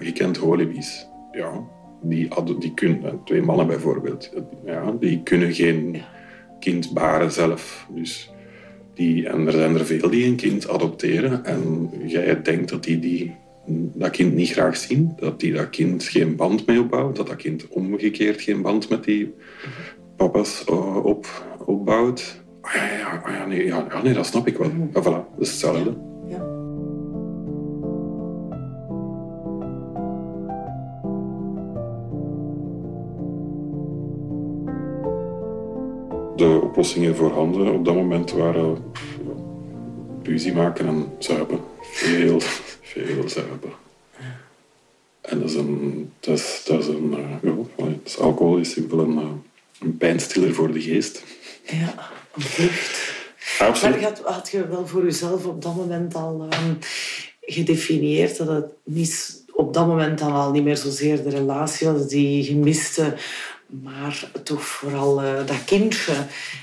je 0.00 0.12
kent 0.12 0.36
holibies. 0.36 1.06
Ja, 1.32 1.50
die, 2.02 2.28
die 2.58 2.74
kunnen, 2.74 3.20
twee 3.24 3.42
mannen 3.42 3.66
bijvoorbeeld, 3.66 4.32
ja, 4.64 4.94
die 5.00 5.22
kunnen 5.22 5.52
geen 5.52 6.02
kind 6.60 6.92
baren 6.92 7.32
zelf. 7.32 7.86
Dus 7.94 8.32
die, 8.94 9.28
en 9.28 9.46
er 9.46 9.52
zijn 9.52 9.74
er 9.74 9.86
veel 9.86 10.10
die 10.10 10.26
een 10.26 10.36
kind 10.36 10.68
adopteren 10.68 11.44
en 11.44 11.90
jij 12.06 12.42
denkt 12.42 12.70
dat 12.70 12.84
die, 12.84 12.98
die 12.98 13.34
dat 13.94 14.10
kind 14.10 14.34
niet 14.34 14.50
graag 14.50 14.76
zien, 14.76 15.12
dat 15.16 15.40
die 15.40 15.52
dat 15.52 15.70
kind 15.70 16.04
geen 16.04 16.36
band 16.36 16.66
mee 16.66 16.80
opbouwt, 16.80 17.16
dat 17.16 17.26
dat 17.26 17.36
kind 17.36 17.68
omgekeerd 17.68 18.40
geen 18.40 18.62
band 18.62 18.88
met 18.88 19.04
die 19.04 19.34
papa's 20.16 20.64
eh, 20.64 21.04
op, 21.04 21.26
opbouwt. 21.66 22.42
Ah 22.60 22.74
ja, 22.74 22.98
ja, 22.98 23.22
ah 23.24 23.34
ja, 23.34 23.46
nee, 23.46 23.66
ja, 23.66 24.02
nee, 24.02 24.14
dat 24.14 24.26
snap 24.26 24.46
ik 24.46 24.56
wel. 24.56 24.70
Ja, 24.92 25.02
voilà, 25.02 25.34
dat 25.36 25.40
is 25.40 25.50
hetzelfde. 25.50 25.96
De 36.40 36.60
oplossingen 36.62 37.16
voorhanden 37.16 37.72
op 37.72 37.84
dat 37.84 37.94
moment 37.94 38.32
waren 38.32 38.92
ruzie 40.22 40.52
maken 40.52 40.86
en 40.86 41.12
zuipen. 41.18 41.60
Heel 41.80 42.40
veel 42.82 43.28
zuipen. 43.28 43.70
En 45.20 45.40
dat 45.40 45.50
is 45.50 45.56
een, 45.56 46.12
dat 46.20 46.38
is, 46.38 46.62
dat 46.66 46.80
is 46.80 46.86
een, 46.86 47.14
uh, 47.42 47.52
ja, 47.76 47.84
dus 48.02 48.18
alcohol 48.18 48.56
is 48.56 48.70
simpel 48.70 48.98
een, 48.98 49.12
uh, 49.12 49.24
een 49.80 49.96
pijnstiller 49.96 50.54
voor 50.54 50.72
de 50.72 50.80
geest. 50.80 51.22
Ja, 51.64 51.94
een 52.34 52.42
vlucht. 52.42 53.14
Absoluut. 53.58 54.00
Maar 54.00 54.04
had, 54.04 54.20
had 54.24 54.50
je 54.50 54.68
wel 54.68 54.86
voor 54.86 55.04
jezelf 55.04 55.46
op 55.46 55.62
dat 55.62 55.76
moment 55.76 56.14
al 56.14 56.42
um, 56.42 56.78
gedefinieerd 57.40 58.36
dat 58.36 58.48
het 58.48 58.66
niet, 58.84 59.44
op 59.52 59.74
dat 59.74 59.86
moment 59.86 60.18
dan 60.18 60.32
al 60.32 60.50
niet 60.50 60.64
meer 60.64 60.76
zozeer 60.76 61.22
de 61.22 61.30
relatie 61.30 61.88
was 61.88 62.08
die 62.08 62.50
je 62.50 62.56
miste, 62.56 63.14
maar 63.70 64.30
toch 64.44 64.64
vooral 64.64 65.24
uh, 65.24 65.46
dat 65.46 65.64
kindje. 65.64 66.12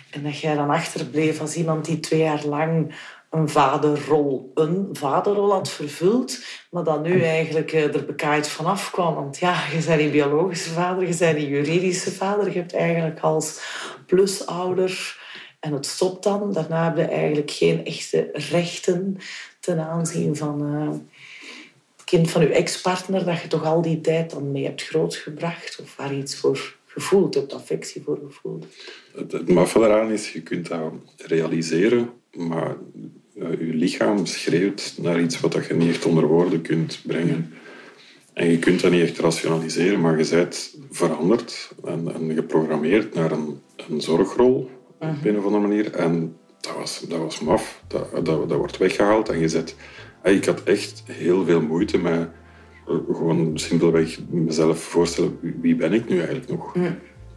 En 0.09 0.23
dat 0.23 0.39
jij 0.39 0.55
dan 0.55 0.69
achterbleef 0.69 1.39
als 1.41 1.55
iemand 1.55 1.85
die 1.85 1.99
twee 1.99 2.19
jaar 2.19 2.45
lang 2.45 2.93
een 3.29 3.49
vaderrol, 3.49 4.51
een 4.53 4.89
vaderrol 4.91 5.51
had 5.51 5.69
vervuld, 5.69 6.39
maar 6.71 6.83
dat 6.83 7.03
nu 7.03 7.21
eigenlijk 7.23 7.71
eh, 7.71 7.95
er 7.95 8.05
bekaaid 8.05 8.47
vanaf 8.47 8.91
kwam. 8.91 9.15
Want 9.15 9.37
ja, 9.37 9.63
je 9.71 9.83
bent 9.85 10.01
niet 10.01 10.11
biologische 10.11 10.69
vader, 10.69 11.07
je 11.07 11.17
bent 11.17 11.37
niet 11.37 11.47
juridische 11.47 12.11
vader. 12.11 12.51
Je 12.51 12.59
hebt 12.59 12.75
eigenlijk 12.75 13.19
als 13.19 13.61
plusouder 14.05 15.17
en 15.59 15.73
het 15.73 15.85
stopt 15.85 16.23
dan. 16.23 16.53
Daarna 16.53 16.83
heb 16.83 16.97
je 16.97 17.03
eigenlijk 17.03 17.51
geen 17.51 17.85
echte 17.85 18.29
rechten 18.33 19.17
ten 19.59 19.79
aanzien 19.79 20.35
van 20.35 20.75
uh, 20.75 20.89
het 21.95 22.05
kind 22.05 22.31
van 22.31 22.41
je 22.41 22.47
ex-partner 22.47 23.25
dat 23.25 23.41
je 23.41 23.47
toch 23.47 23.65
al 23.65 23.81
die 23.81 24.01
tijd 24.01 24.31
dan 24.31 24.51
mee 24.51 24.65
hebt 24.65 24.83
grootgebracht 24.83 25.79
of 25.81 25.95
waar 25.95 26.13
iets 26.13 26.35
voor 26.35 26.75
gevoeld 26.97 27.33
hebt, 27.33 27.53
affectie 27.53 28.01
voor 28.03 28.19
gevoeld. 28.25 28.65
Het, 29.15 29.31
het 29.31 29.49
maffe 29.49 29.79
eraan 29.79 30.11
is, 30.11 30.33
je 30.33 30.41
kunt 30.41 30.67
dat 30.67 30.91
realiseren, 31.17 32.09
maar 32.31 32.77
uh, 33.35 33.49
je 33.49 33.73
lichaam 33.73 34.25
schreeuwt 34.25 34.93
naar 35.01 35.21
iets 35.21 35.39
wat 35.39 35.65
je 35.67 35.73
niet 35.73 35.89
echt 35.89 36.05
onder 36.05 36.27
woorden 36.27 36.61
kunt 36.61 37.01
brengen. 37.05 37.53
En 38.33 38.51
je 38.51 38.59
kunt 38.59 38.81
dat 38.81 38.91
niet 38.91 39.01
echt 39.01 39.17
rationaliseren, 39.17 40.01
maar 40.01 40.17
je 40.17 40.29
bent 40.29 40.77
veranderd 40.91 41.71
en, 41.85 42.13
en 42.13 42.33
geprogrammeerd 42.33 43.13
naar 43.13 43.31
een, 43.31 43.59
een 43.89 44.01
zorgrol 44.01 44.69
op 44.99 45.07
mhm. 45.07 45.27
een 45.27 45.37
of 45.37 45.45
andere 45.45 45.67
manier. 45.67 45.93
En 45.93 46.35
dat 46.59 46.75
was, 46.75 47.05
dat 47.07 47.19
was 47.19 47.39
maf. 47.39 47.83
Dat, 47.87 48.25
dat, 48.25 48.49
dat 48.49 48.57
wordt 48.57 48.77
weggehaald 48.77 49.29
en 49.29 49.39
je 49.39 49.47
zet... 49.47 49.75
Ik 50.23 50.45
had 50.45 50.63
echt 50.63 51.03
heel 51.05 51.45
veel 51.45 51.61
moeite 51.61 51.97
met 51.97 52.13
eh, 52.13 52.25
gewoon 52.87 53.51
simpelweg 53.53 54.17
mezelf 54.29 54.79
voorstellen, 54.79 55.39
wie 55.61 55.75
ben 55.75 55.93
ik 55.93 56.09
nu 56.09 56.17
eigenlijk 56.17 56.49
nog? 56.49 56.73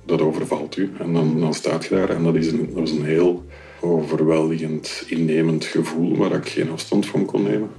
Dat 0.06 0.20
overvalt 0.20 0.76
u. 0.76 0.92
En 0.98 1.12
dan, 1.12 1.40
dan 1.40 1.54
staat 1.54 1.84
je 1.84 1.94
daar 1.94 2.10
en 2.10 2.24
dat 2.24 2.34
is 2.34 2.52
een, 2.52 2.70
dat 2.74 2.88
is 2.88 2.90
een 2.90 3.04
heel 3.04 3.44
overweldigend, 3.80 5.04
innemend 5.06 5.64
gevoel 5.64 6.16
waar 6.16 6.32
ik 6.32 6.48
geen 6.48 6.70
afstand 6.70 7.06
van 7.06 7.24
kon 7.24 7.42
nemen. 7.42 7.70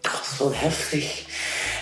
Dat 0.00 0.20
is 0.22 0.38
wel 0.38 0.54
heftig. 0.54 1.28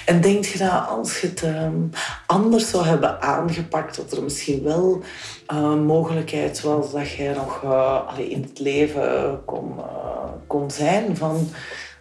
En 0.07 0.21
denk 0.21 0.45
je 0.45 0.59
dat 0.59 0.87
als 0.89 1.21
je 1.21 1.27
het 1.27 1.43
ehm, 1.43 1.83
anders 2.27 2.71
zou 2.71 2.85
hebben 2.85 3.21
aangepakt, 3.21 3.97
dat 3.97 4.13
er 4.13 4.23
misschien 4.23 4.63
wel 4.63 5.03
uh, 5.53 5.75
mogelijkheid 5.75 6.61
was 6.61 6.93
dat 6.93 7.11
jij 7.11 7.35
nog 7.35 7.63
uh, 7.65 8.31
in 8.31 8.43
het 8.43 8.59
leven 8.59 9.41
kon, 9.45 9.75
uh, 9.79 9.85
kon 10.47 10.71
zijn 10.71 11.17
van 11.17 11.49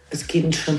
het 0.08 0.26
kindje? 0.26 0.74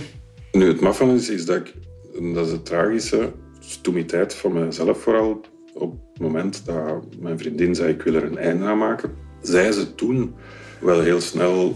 Nu, 0.51 0.67
het 0.67 0.81
maf 0.81 1.01
is, 1.01 1.29
is 1.29 1.45
dat 1.45 1.55
ik, 1.55 1.73
dat 2.19 2.45
is 2.45 2.51
het 2.51 2.65
tragische, 2.65 3.31
stoemiteit 3.59 4.33
van 4.33 4.53
mezelf 4.53 5.01
vooral, 5.01 5.41
op 5.73 5.91
het 6.13 6.21
moment 6.21 6.65
dat 6.65 7.03
mijn 7.19 7.39
vriendin 7.39 7.75
zei 7.75 7.93
ik 7.93 8.01
wil 8.01 8.13
er 8.13 8.23
een 8.23 8.38
einde 8.38 8.65
aan 8.65 8.77
maken 8.77 9.27
zei 9.41 9.71
ze 9.71 9.95
toen 9.95 10.33
wel 10.79 11.01
heel 11.01 11.21
snel 11.21 11.75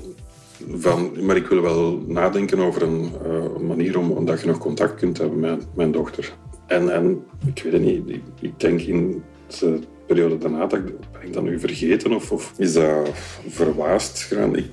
van, 0.69 1.25
maar 1.25 1.35
ik 1.35 1.47
wil 1.47 1.61
wel 1.61 2.03
nadenken 2.07 2.59
over 2.59 2.81
een 2.81 3.11
uh, 3.27 3.67
manier 3.67 3.97
om, 3.97 4.11
omdat 4.11 4.41
je 4.41 4.47
nog 4.47 4.57
contact 4.57 4.95
kunt 4.95 5.17
hebben 5.17 5.39
met 5.39 5.65
mijn 5.75 5.91
dochter. 5.91 6.33
En, 6.67 6.93
en 6.93 7.23
ik 7.45 7.63
weet 7.63 7.73
het 7.73 7.81
niet, 7.81 8.19
ik, 8.39 8.59
denk 8.59 8.81
in 8.81 9.23
de 9.59 9.79
periode 10.07 10.37
daarna, 10.37 10.65
dat 10.65 10.79
ik, 10.79 10.85
ben 10.85 11.21
ik 11.21 11.33
dat 11.33 11.43
nu 11.43 11.59
vergeten 11.59 12.13
of, 12.13 12.31
of 12.31 12.53
is 12.57 12.73
dat 12.73 13.09
verwaast 13.47 14.21
gegaan? 14.21 14.55
Ik, 14.55 14.65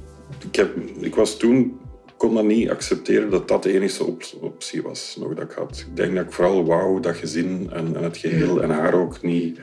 ik, 0.48 0.56
heb, 0.56 0.76
ik 1.00 1.14
was 1.14 1.36
toen, 1.36 1.78
kon 2.20 2.34
dat 2.34 2.44
niet 2.44 2.70
accepteren 2.70 3.30
dat 3.30 3.48
dat 3.48 3.62
de 3.62 3.72
enige 3.72 4.04
optie 4.40 4.82
was 4.82 5.16
nog 5.20 5.34
dat 5.34 5.44
ik 5.44 5.56
had. 5.56 5.84
Ik 5.88 5.96
denk 5.96 6.14
dat 6.14 6.24
ik 6.24 6.32
vooral 6.32 6.64
wou 6.64 7.00
dat 7.00 7.16
gezin 7.16 7.70
en, 7.72 7.96
en 7.96 8.02
het 8.02 8.16
geheel 8.16 8.62
en 8.62 8.70
haar 8.70 8.94
ook 8.94 9.22
niet 9.22 9.58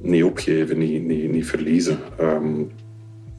niet 0.00 0.24
opgeven, 0.24 0.78
niet, 0.78 1.02
niet, 1.02 1.30
niet 1.30 1.46
verliezen. 1.46 1.98
Ehm, 2.18 2.62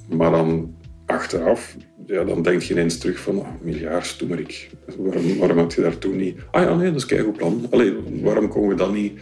maar 0.09 0.31
dan 0.31 0.75
achteraf, 1.05 1.75
ja, 2.05 2.23
dan 2.23 2.41
denk 2.41 2.61
je 2.61 2.73
ineens 2.73 2.97
terug 2.97 3.19
van, 3.19 3.39
oh, 3.39 3.47
miljard 3.61 4.05
stoemerik. 4.05 4.69
Waarom, 4.97 5.37
waarom 5.37 5.57
had 5.57 5.73
je 5.73 5.81
daar 5.81 5.97
toen 5.97 6.15
niet... 6.15 6.39
Ah 6.51 6.63
ja, 6.63 6.75
nee, 6.75 6.91
dat 6.91 7.03
is 7.03 7.11
een 7.11 7.23
goed 7.23 7.37
plan. 7.37 7.67
Allee, 7.69 7.93
waarom 8.21 8.47
konden 8.47 8.69
we 8.69 8.75
dat 8.75 8.93
niet 8.93 9.19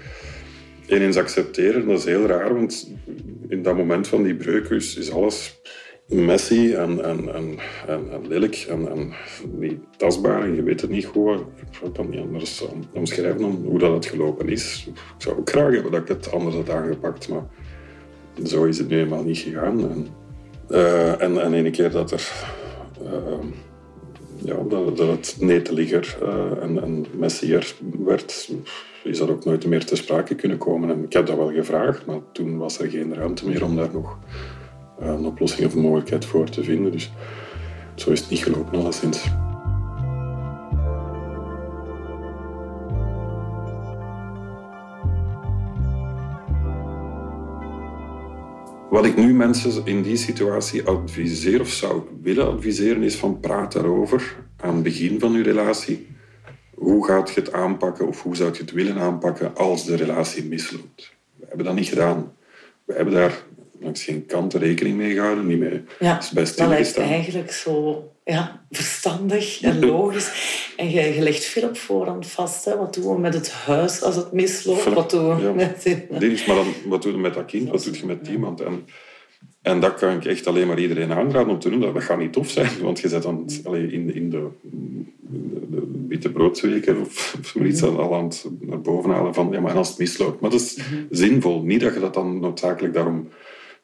ineens 0.87 1.17
accepteren? 1.17 1.87
Dat 1.87 1.99
is 1.99 2.05
heel 2.05 2.25
raar, 2.25 2.53
want 2.53 2.91
in 3.47 3.63
dat 3.63 3.77
moment 3.77 4.07
van 4.07 4.23
die 4.23 4.35
breuk 4.35 4.69
is, 4.69 4.95
is 4.95 5.11
alles 5.11 5.61
messy 6.05 6.73
en, 6.73 7.03
en, 7.03 7.33
en, 7.33 7.59
en, 7.87 8.27
lelijk 8.27 8.55
en, 8.55 9.13
niet 9.51 9.79
tastbaar 9.97 10.43
en 10.43 10.55
je 10.55 10.63
weet 10.63 10.81
het 10.81 10.89
niet 10.89 11.05
goed. 11.05 11.39
Ik 11.83 11.93
kan 11.93 12.09
niet 12.09 12.19
anders 12.19 12.65
omschrijven 12.93 13.41
dan 13.41 13.63
hoe 13.65 13.79
dat 13.79 13.93
het 13.93 14.05
gelopen 14.05 14.49
is. 14.49 14.87
Ik 14.87 15.01
zou 15.17 15.37
ook 15.37 15.49
graag 15.49 15.73
hebben 15.73 15.91
dat 15.91 16.01
ik 16.01 16.07
het 16.07 16.31
anders 16.31 16.55
had 16.55 16.69
aangepakt, 16.69 17.29
maar 17.29 17.43
zo 18.45 18.63
is 18.63 18.77
het 18.77 18.87
nu 18.87 18.99
eenmaal 18.99 19.23
niet 19.23 19.37
gegaan. 19.37 19.89
En, 19.89 20.07
uh, 20.69 21.21
en, 21.21 21.41
en 21.41 21.53
ene 21.53 21.69
keer 21.69 21.91
dat 21.91 22.11
er... 22.11 22.31
Uh, 23.03 23.11
ja, 24.37 24.55
dat, 24.69 24.97
het 24.97 25.35
neteligger 25.39 26.17
uh, 26.23 26.63
en, 26.63 26.83
en 26.83 27.05
messier 27.11 27.75
werd, 28.05 28.51
is 29.03 29.17
dat 29.17 29.29
ook 29.29 29.45
nooit 29.45 29.65
meer 29.65 29.85
te 29.85 29.95
sprake 29.95 30.35
kunnen 30.35 30.57
komen. 30.57 30.89
En 30.89 31.03
ik 31.03 31.13
heb 31.13 31.25
dat 31.25 31.37
wel 31.37 31.51
gevraagd, 31.51 32.05
maar 32.05 32.19
toen 32.31 32.57
was 32.57 32.79
er 32.79 32.89
geen 32.89 33.13
ruimte 33.13 33.47
meer 33.47 33.63
om 33.63 33.75
daar 33.75 33.89
nog 33.93 34.17
eh, 34.23 34.54
een 34.99 35.25
oplossing 35.25 35.67
of 35.67 35.73
een 35.73 35.81
mogelijkheid 35.81 36.25
voor 36.25 36.49
te 36.49 36.63
vinden. 36.63 36.91
Dus 36.91 37.11
zo 37.95 38.11
is 38.11 38.19
het 38.19 38.29
niet 38.29 38.43
gelopen, 38.43 38.79
alleszins. 38.79 39.23
Wat 48.89 49.05
ik 49.05 49.15
nu 49.15 49.33
mensen 49.33 49.85
in 49.85 50.01
die 50.01 50.17
situatie 50.17 50.83
adviseer 50.83 51.61
of 51.61 51.69
zou 51.69 52.03
willen 52.21 52.47
adviseren, 52.47 53.03
is 53.03 53.15
van 53.15 53.39
praat 53.39 53.71
daarover 53.71 54.35
aan 54.57 54.73
het 54.73 54.83
begin 54.83 55.19
van 55.19 55.33
uw 55.33 55.43
relatie. 55.43 56.07
Hoe 56.75 57.05
gaat 57.05 57.29
je 57.29 57.39
het 57.39 57.51
aanpakken 57.51 58.07
of 58.07 58.21
hoe 58.21 58.35
zou 58.35 58.53
je 58.53 58.61
het 58.61 58.71
willen 58.71 58.97
aanpakken 58.97 59.55
als 59.55 59.85
de 59.85 59.95
relatie 59.95 60.45
misloopt? 60.45 61.13
We 61.35 61.45
hebben 61.47 61.65
dat 61.65 61.75
niet 61.75 61.87
gedaan. 61.87 62.33
We 62.85 62.93
hebben 62.93 63.13
daar 63.13 63.43
langs 63.85 64.03
geen 64.03 64.25
kant 64.25 64.53
rekening 64.53 64.97
mee 64.97 65.13
gehouden, 65.13 65.47
niet 65.47 65.59
mee 65.59 65.81
ja, 65.99 66.19
is 66.19 66.29
bij 66.29 66.43
Dat 66.43 66.67
lijkt 66.67 66.97
eigenlijk 66.97 67.51
zo 67.51 68.03
ja, 68.25 68.65
verstandig 68.69 69.61
en 69.61 69.85
logisch. 69.85 70.31
En 70.77 70.89
je, 70.89 71.01
je 71.01 71.21
legt 71.21 71.43
veel 71.43 71.67
op 71.67 71.77
voorhand 71.77 72.27
vast. 72.27 72.65
Hè. 72.65 72.77
Wat 72.77 72.93
doen 72.93 73.15
we 73.15 73.19
met 73.19 73.33
het 73.33 73.51
huis 73.51 74.01
als 74.01 74.15
het 74.15 74.31
misloopt? 74.31 74.93
Wat 74.93 75.09
doen 75.09 75.35
we 75.35 75.43
ja. 75.43 75.53
met... 75.53 76.47
maar 76.47 76.55
dan, 76.55 76.73
wat 76.85 77.01
doe 77.01 77.11
je 77.11 77.17
met 77.17 77.33
dat 77.33 77.45
kind? 77.45 77.69
Wat 77.69 77.83
doe 77.83 77.97
je 77.97 78.05
met 78.05 78.27
iemand? 78.27 78.61
En, 78.61 78.85
en 79.61 79.79
dat 79.79 79.93
kan 79.93 80.15
ik 80.15 80.25
echt 80.25 80.47
alleen 80.47 80.67
maar 80.67 80.79
iedereen 80.79 81.13
aanraden 81.13 81.49
om 81.49 81.59
te 81.59 81.69
doen. 81.69 81.79
Dat, 81.79 82.03
gaat 82.03 82.19
niet 82.19 82.33
tof 82.33 82.49
zijn, 82.49 82.69
want 82.81 82.99
je 82.99 83.09
zit 83.09 83.23
dan 83.23 83.49
in, 83.65 84.15
in 84.15 84.29
de, 84.29 84.47
witte 86.07 86.31
broodsweken 86.31 87.01
of, 87.01 87.37
of 87.39 87.55
iets 87.55 87.83
aan, 87.83 87.97
al 87.97 88.15
aan 88.15 88.23
het 88.23 88.45
naar 88.59 88.81
boven 88.81 89.11
halen 89.11 89.33
van 89.33 89.49
ja, 89.51 89.59
maar 89.59 89.75
als 89.75 89.89
het 89.89 89.97
misloopt. 89.97 90.39
Maar 90.41 90.49
dat 90.49 90.61
is 90.61 90.79
zinvol. 91.09 91.61
Niet 91.61 91.81
dat 91.81 91.93
je 91.93 91.99
dat 91.99 92.13
dan 92.13 92.39
noodzakelijk 92.39 92.93
daarom 92.93 93.27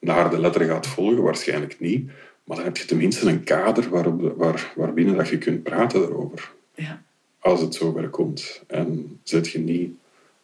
naar 0.02 0.30
de 0.30 0.40
letter 0.40 0.66
gaat 0.66 0.88
volgen, 0.88 1.24
waarschijnlijk 1.24 1.80
niet. 1.80 2.10
Maar 2.44 2.56
dan 2.58 2.66
heb 2.66 2.78
je 2.78 2.86
tenminste 2.86 3.30
een 3.30 3.44
kader 3.44 3.90
waarop, 3.90 4.34
waar, 4.38 4.74
waarbinnen 4.76 5.16
dat 5.16 5.28
je 5.28 5.38
kunt 5.38 5.64
praten 5.64 6.02
erover. 6.02 6.52
Ja. 6.76 7.04
Als 7.40 7.62
het 7.62 7.76
zover 7.76 8.10
komt. 8.10 8.64
En 8.68 9.20
zet 9.24 9.50
je 9.50 9.60
niet 9.60 9.92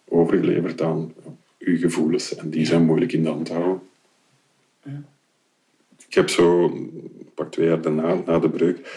overgeleverd 0.07 0.81
aan 0.81 1.13
je 1.57 1.77
gevoelens. 1.77 2.35
En 2.35 2.49
die 2.49 2.65
zijn 2.65 2.85
moeilijk 2.85 3.11
in 3.11 3.23
de 3.23 3.29
hand 3.29 3.45
te 3.45 3.53
houden. 3.53 3.81
Ik 6.07 6.13
heb 6.13 6.29
zo, 6.29 6.73
pak 7.35 7.51
twee 7.51 7.67
jaar 7.67 7.81
daarna, 7.81 8.21
na 8.25 8.39
de 8.39 8.49
breuk, 8.49 8.89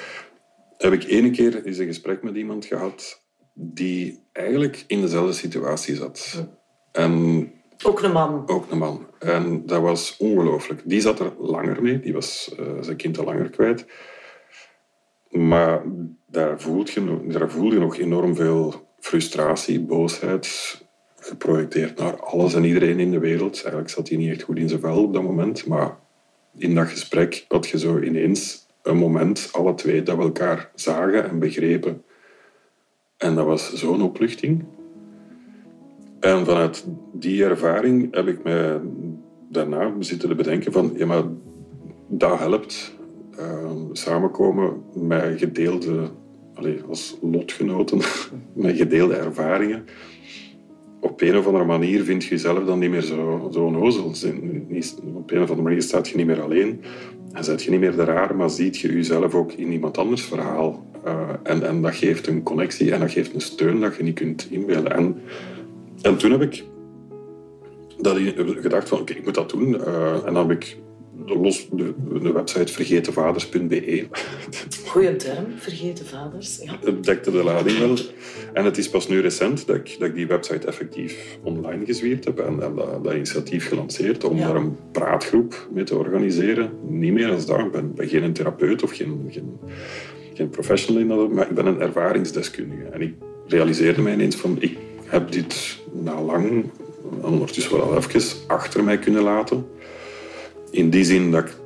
heb 0.79 0.93
ik 0.93 1.05
ene 1.05 1.31
keer 1.31 1.65
eens 1.65 1.79
een 1.79 1.87
gesprek 1.87 2.23
met 2.23 2.35
iemand 2.35 2.65
gehad 2.65 3.23
die 3.55 4.19
eigenlijk 4.33 4.85
in 4.87 5.01
dezelfde 5.01 5.33
situatie 5.33 5.95
zat. 5.95 6.47
En 6.93 7.53
Ook 7.83 8.03
een 8.03 8.13
man. 8.13 8.43
ook 8.47 8.71
een 8.71 8.79
man. 8.79 9.07
En 9.19 9.67
dat 9.67 9.81
was 9.81 10.17
ongelooflijk. 10.19 10.83
Die 10.85 11.01
zat 11.01 11.21
er 11.21 11.33
langer 11.39 11.83
mee. 11.83 12.01
Die 12.01 12.13
was 12.13 12.55
eh, 12.59 12.67
zijn 12.81 12.97
kind 12.97 13.19
al 13.19 13.25
langer 13.25 13.51
kwijt. 13.51 13.87
Maar 15.31 15.83
daar 16.27 16.61
voelde 16.61 16.91
je, 16.95 17.27
daar 17.29 17.51
voelde 17.51 17.75
je 17.75 17.81
nog 17.81 17.97
enorm 17.97 18.37
veel 18.37 18.89
frustratie, 18.99 19.81
boosheid, 19.81 20.79
geprojecteerd 21.17 21.99
naar 21.99 22.21
alles 22.21 22.55
en 22.55 22.65
iedereen 22.65 22.99
in 22.99 23.11
de 23.11 23.19
wereld. 23.19 23.55
Eigenlijk 23.55 23.91
zat 23.91 24.09
hij 24.09 24.19
niet 24.19 24.31
echt 24.31 24.43
goed 24.43 24.59
in 24.59 24.69
zijn 24.69 24.81
vel 24.81 25.03
op 25.03 25.15
dat 25.15 25.23
moment. 25.23 25.67
Maar 25.67 25.99
in 26.57 26.75
dat 26.75 26.89
gesprek 26.89 27.45
had 27.49 27.69
je 27.69 27.79
zo 27.79 27.99
ineens 27.99 28.67
een 28.83 28.97
moment, 28.97 29.49
alle 29.53 29.75
twee, 29.75 30.03
dat 30.03 30.17
we 30.17 30.23
elkaar 30.23 30.71
zagen 30.75 31.29
en 31.29 31.39
begrepen. 31.39 32.05
En 33.17 33.35
dat 33.35 33.47
was 33.47 33.73
zo'n 33.73 34.03
opluchting. 34.03 34.65
En 36.21 36.45
vanuit 36.45 36.87
die 37.13 37.45
ervaring 37.45 38.15
heb 38.15 38.27
ik 38.27 38.43
mij 38.43 38.81
daarna 39.49 39.93
zitten 39.99 40.29
te 40.29 40.35
bedenken 40.35 40.73
van, 40.73 40.93
ja 40.97 41.07
maar 41.07 41.23
dat 42.09 42.39
helpt. 42.39 42.99
Eh, 43.37 43.71
samenkomen 43.93 44.83
met 44.95 45.39
gedeelde, 45.39 46.11
allee, 46.55 46.81
als 46.89 47.19
lotgenoten, 47.21 47.99
met 48.53 48.77
gedeelde 48.77 49.15
ervaringen. 49.15 49.85
Op 51.01 51.21
een 51.21 51.37
of 51.37 51.47
andere 51.47 51.65
manier 51.65 52.03
vind 52.03 52.25
je 52.25 52.31
jezelf 52.31 52.65
dan 52.65 52.79
niet 52.79 52.91
meer 52.91 53.03
zo, 53.03 53.49
zo 53.53 53.65
onnozel. 53.65 54.05
Op 55.15 55.31
een 55.31 55.43
of 55.43 55.49
andere 55.49 55.63
manier 55.63 55.83
staat 55.83 56.09
je 56.09 56.17
niet 56.17 56.27
meer 56.27 56.43
alleen. 56.43 56.81
En 57.33 57.45
zet 57.45 57.63
je 57.63 57.71
niet 57.71 57.81
meer 57.81 57.97
de 57.97 58.05
raar, 58.05 58.37
maar 58.37 58.51
ziet 58.51 58.79
je 58.79 58.93
jezelf 58.93 59.35
ook 59.35 59.53
in 59.53 59.73
iemand 59.73 59.99
anders 59.99 60.23
verhaal. 60.23 60.87
Eh, 61.05 61.29
en, 61.43 61.67
en 61.67 61.83
dat 61.83 61.95
geeft 61.95 62.27
een 62.27 62.43
connectie 62.43 62.93
en 62.93 63.01
dat 63.01 63.11
geeft 63.11 63.35
een 63.35 63.41
steun 63.41 63.81
dat 63.81 63.97
je 63.97 64.03
niet 64.03 64.15
kunt 64.15 64.49
inbeelden. 64.51 64.93
En, 64.93 65.21
en 66.03 66.17
toen 66.17 66.31
heb 66.31 66.43
ik 66.43 66.65
dat 67.99 68.19
gedacht 68.61 68.89
van, 68.89 69.01
oké, 69.01 69.13
ik 69.13 69.25
moet 69.25 69.35
dat 69.35 69.51
doen. 69.51 69.85
Eh, 69.85 70.27
en 70.27 70.35
dan 70.35 70.49
heb 70.49 70.63
ik 70.63 70.77
los 71.27 71.69
de, 71.73 71.95
de 72.23 72.33
website 72.33 72.73
vergetenvaders.be. 72.73 74.07
Goeie 74.87 75.17
term, 75.17 75.47
vergeten 75.57 76.07
vaders. 76.07 76.61
Ja. 76.63 76.77
Het 76.85 77.05
dekte 77.05 77.31
de 77.31 77.45
lading 77.45 77.79
wel. 77.79 77.97
En 78.53 78.65
het 78.65 78.79
is 78.79 78.89
pas 78.91 79.09
nu 79.09 79.21
recent 79.21 79.67
dat 79.67 79.77
ik, 79.77 79.97
dat 79.99 80.09
ik 80.09 80.15
die 80.15 80.27
website 80.27 80.67
effectief 80.67 81.39
online 81.43 81.85
gezwierd 81.85 82.25
heb 82.25 82.39
en, 82.39 82.63
en 82.63 82.75
dat, 82.75 83.05
dat 83.05 83.15
initiatief 83.15 83.69
gelanceerd 83.69 84.25
om 84.25 84.37
Ja. 84.37 84.47
daar 84.47 84.57
een 84.57 84.77
praatgroep 84.93 85.69
mee 85.73 85.85
te 85.85 85.99
organiseren. 85.99 86.71
Niet 86.89 87.13
meer 87.13 87.31
als 87.31 87.47
dat. 87.47 87.59
Ik 87.59 87.71
ben, 87.73 87.95
ben 87.95 88.09
geen 88.09 88.33
therapeut 88.33 88.83
of 88.83 88.93
geen, 88.93 89.29
geen, 89.31 89.59
geen 90.35 90.49
professional 90.51 91.01
in 91.03 91.09
dat, 91.09 91.33
maar 91.33 91.49
ik 91.49 91.55
ben 91.55 91.67
een 91.67 91.81
ervaringsdeskundige. 91.81 92.83
En 92.83 93.01
ik 93.01 93.15
realiseerde 93.47 94.03
mij 94.03 94.13
ineens 94.13 94.37
van, 94.37 94.57
ik 94.59 94.79
heb 95.11 95.33
dit 95.33 95.79
na 95.93 96.21
lang, 96.21 96.71
ondertussen 97.21 97.73
wel 97.73 97.83
al 97.83 97.97
even, 97.97 98.23
achter 98.47 98.85
mij 98.85 98.99
kunnen 98.99 99.23
laten. 99.23 99.67
In 100.71 100.91
die 100.91 101.05
zin 101.05 101.31
dat 101.31 101.45
ik 101.45 101.57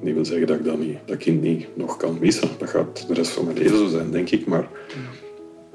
niet 0.00 0.14
wil 0.14 0.24
zeggen 0.24 0.46
dat 0.46 0.56
ik 0.56 0.64
dat, 0.64 0.78
niet, 0.78 0.98
dat 1.04 1.16
kind 1.16 1.42
niet 1.42 1.66
nog 1.74 1.96
kan 1.96 2.16
missen. 2.20 2.48
Dat 2.58 2.70
gaat 2.70 3.08
de 3.08 3.14
rest 3.14 3.30
van 3.30 3.44
mijn 3.44 3.58
leven 3.58 3.78
zo 3.78 3.86
zijn, 3.86 4.10
denk 4.10 4.30
ik. 4.30 4.46
Maar 4.46 4.68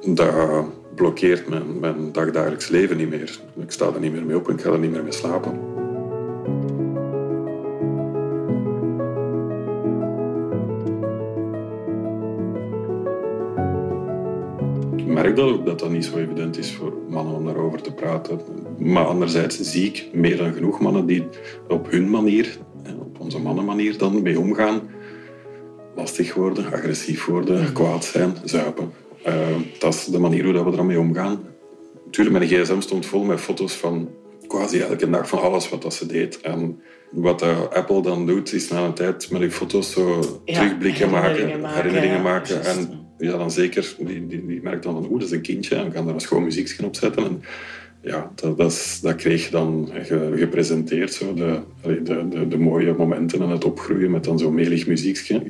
dat 0.05 0.65
blokkeert 0.95 1.49
mijn, 1.49 1.79
mijn 1.79 2.11
dagdagelijks 2.11 2.67
leven 2.67 2.97
niet 2.97 3.09
meer. 3.09 3.39
Ik 3.59 3.71
sta 3.71 3.85
er 3.93 3.99
niet 3.99 4.11
meer 4.11 4.25
mee 4.25 4.35
op 4.35 4.47
en 4.47 4.53
ik 4.53 4.61
ga 4.61 4.71
er 4.71 4.79
niet 4.79 4.91
meer 4.91 5.03
mee 5.03 5.11
slapen. 5.11 5.72
Ik 15.33 15.39
dat 15.39 15.49
ook 15.49 15.65
dat 15.65 15.79
dat 15.79 15.89
niet 15.89 16.05
zo 16.05 16.17
evident 16.17 16.57
is 16.57 16.71
voor 16.71 16.93
mannen 17.09 17.35
om 17.35 17.45
daarover 17.45 17.81
te 17.81 17.91
praten. 17.91 18.39
Maar 18.77 19.05
anderzijds 19.05 19.59
zie 19.59 19.85
ik 19.85 20.07
meer 20.11 20.37
dan 20.37 20.53
genoeg 20.53 20.79
mannen 20.79 21.05
die 21.05 21.27
op 21.67 21.91
hun 21.91 22.09
manier, 22.09 22.57
op 22.99 23.19
onze 23.19 23.39
mannenmanier 23.39 23.97
dan 23.97 24.21
mee 24.21 24.39
omgaan. 24.39 24.81
Lastig 25.95 26.33
worden, 26.33 26.65
agressief 26.73 27.25
worden, 27.25 27.73
kwaad 27.73 28.05
zijn, 28.05 28.33
zuipen. 28.43 28.91
Eh, 29.23 29.35
dat 29.79 29.93
is 29.93 30.05
de 30.05 30.19
manier 30.19 30.43
hoe 30.43 30.53
dat 30.53 30.63
we 30.65 30.77
ermee 30.77 30.99
omgaan. 30.99 31.39
Natuurlijk, 32.05 32.37
mijn 32.37 32.49
gsm 32.49 32.79
stond 32.79 33.05
vol 33.05 33.23
met 33.23 33.39
foto's 33.39 33.73
van 33.73 34.09
quasi 34.47 34.79
elke 34.79 35.09
dag 35.09 35.27
van 35.27 35.41
alles 35.41 35.69
wat 35.69 35.81
dat 35.81 35.93
ze 35.93 36.05
deed. 36.05 36.41
En 36.41 36.81
wat 37.11 37.41
Apple 37.73 38.01
dan 38.01 38.25
doet, 38.25 38.53
is 38.53 38.69
na 38.69 38.85
een 38.85 38.93
tijd 38.93 39.31
met 39.31 39.41
die 39.41 39.51
foto's 39.51 39.91
zo 39.91 40.19
Ja, 40.45 40.53
terugblikken 40.53 41.09
maken, 41.09 41.35
herinneringen 41.35 42.21
maken, 42.21 42.55
herinneringen. 42.55 42.91
En 42.91 43.02
ja, 43.17 43.37
dan 43.37 43.51
zeker, 43.51 43.95
die, 43.99 44.27
die, 44.27 44.45
die 44.45 44.59
merkt 44.63 44.83
dan 44.83 44.93
van, 44.93 45.03
oeh, 45.11 45.19
dat 45.19 45.27
is 45.29 45.35
een 45.35 45.41
kindje, 45.41 45.83
we 45.83 45.91
gaan 45.91 46.05
daar 46.05 46.13
een 46.13 46.19
schoon 46.21 46.43
muziekje 46.43 46.85
op 46.85 46.95
zetten. 46.95 47.23
En 47.25 47.43
ja, 48.01 48.31
dat, 48.35 48.57
dat, 48.57 48.99
dat 49.01 49.15
kreeg 49.15 49.45
je 49.45 49.51
dan 49.51 49.89
ge- 49.93 50.33
gepresenteerd, 50.35 51.13
zo, 51.13 51.33
de, 51.33 51.59
de, 51.81 52.27
de, 52.29 52.47
de 52.47 52.57
mooie 52.57 52.93
momenten 52.97 53.41
en 53.41 53.49
het 53.49 53.65
opgroeien 53.65 54.11
met 54.11 54.23
dan 54.23 54.39
zo'n 54.39 54.53
melig 54.53 54.87
muziekje. 54.87 55.41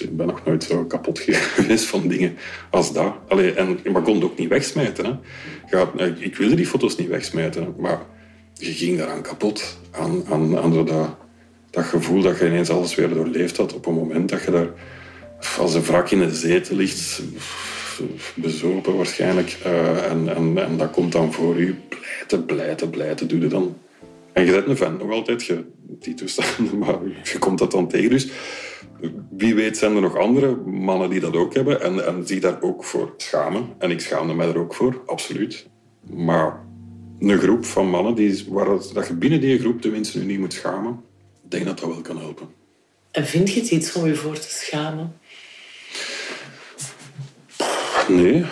Ik 0.00 0.16
ben 0.16 0.26
nog 0.26 0.44
nooit 0.44 0.64
zo 0.64 0.84
kapot 0.84 1.18
geweest 1.56 1.84
van 1.84 2.08
dingen 2.08 2.34
als 2.70 2.92
dat. 2.92 3.14
Allee, 3.28 3.52
en, 3.52 3.78
maar 3.92 4.02
kon 4.02 4.14
het 4.14 4.24
ook 4.24 4.38
niet 4.38 4.48
wegsmijten. 4.48 5.04
Hè. 5.04 5.12
Had- 5.78 6.00
ik- 6.18 6.36
wilde 6.36 6.54
die 6.54 6.66
foto's 6.66 6.96
niet 6.96 7.08
wegsmijten, 7.08 7.74
maar 7.78 7.98
je 8.54 8.72
ging 8.72 8.98
daaraan 8.98 9.22
kapot. 9.22 9.78
Aan, 9.90 10.22
aan, 10.28 10.58
aan 10.58 10.72
dat, 10.84 11.16
dat 11.70 11.84
gevoel 11.84 12.22
dat 12.22 12.38
je 12.38 12.46
ineens 12.46 12.70
alles 12.70 12.94
weer 12.94 13.08
doorleefd 13.08 13.56
had 13.56 13.74
op 13.74 13.86
een 13.86 13.94
moment 13.94 14.28
dat 14.28 14.42
je 14.44 14.50
daar 14.50 14.68
als 15.58 15.74
een 15.74 15.82
wrak 15.82 16.10
in 16.10 16.20
een 16.20 16.34
zetel 16.34 16.76
ligt, 16.76 17.22
bezopen 18.34 18.96
waarschijnlijk, 18.96 19.58
eh, 19.64 20.10
en, 20.10 20.36
en, 20.36 20.58
en 20.58 20.76
dat 20.76 20.90
komt 20.90 21.12
dan 21.12 21.32
voor 21.32 21.56
u, 21.56 21.78
blijten, 21.88 22.44
blijten, 22.44 22.90
blijten, 22.90 23.28
doe 23.28 23.40
je 23.40 23.46
dan. 23.46 23.76
En 24.32 24.44
je 24.44 24.50
bent 24.52 24.66
een 24.66 24.76
fan, 24.76 24.96
nog 24.96 25.10
altijd, 25.10 25.44
je, 25.44 25.64
die 25.82 26.14
toestanden, 26.14 26.78
maar 26.78 26.98
je 27.32 27.38
komt 27.38 27.58
dat 27.58 27.70
dan 27.70 27.88
tegen. 27.88 28.10
Dus 28.10 28.28
wie 29.30 29.54
weet 29.54 29.76
zijn 29.76 29.94
er 29.94 30.00
nog 30.00 30.16
andere 30.16 30.56
mannen 30.56 31.10
die 31.10 31.20
dat 31.20 31.36
ook 31.36 31.54
hebben 31.54 31.80
en, 31.80 32.06
en 32.06 32.26
zich 32.26 32.40
daar 32.40 32.62
ook 32.62 32.84
voor 32.84 33.14
schamen. 33.16 33.68
En 33.78 33.90
ik 33.90 34.00
schaamde 34.00 34.34
mij 34.34 34.48
er 34.48 34.58
ook 34.58 34.74
voor, 34.74 35.02
absoluut. 35.06 35.66
Maar 36.10 36.64
een 37.18 37.38
groep 37.38 37.64
van 37.64 37.90
mannen, 37.90 38.14
die, 38.14 38.44
waar 38.48 38.66
dat, 38.66 39.06
je 39.08 39.14
binnen 39.14 39.40
die 39.40 39.58
groep 39.58 39.80
tenminste 39.80 40.18
nu 40.18 40.24
niet 40.24 40.38
moet 40.38 40.52
schamen, 40.52 41.00
ik 41.44 41.50
denk 41.50 41.64
dat 41.64 41.78
dat 41.78 41.88
wel 41.88 42.00
kan 42.00 42.18
helpen. 42.18 42.48
En 43.10 43.26
vind 43.26 43.52
je 43.52 43.60
het 43.60 43.70
iets 43.70 43.92
om 43.92 44.06
je 44.06 44.14
voor 44.14 44.38
te 44.38 44.48
schamen? 44.50 45.19
Nee, 48.10 48.44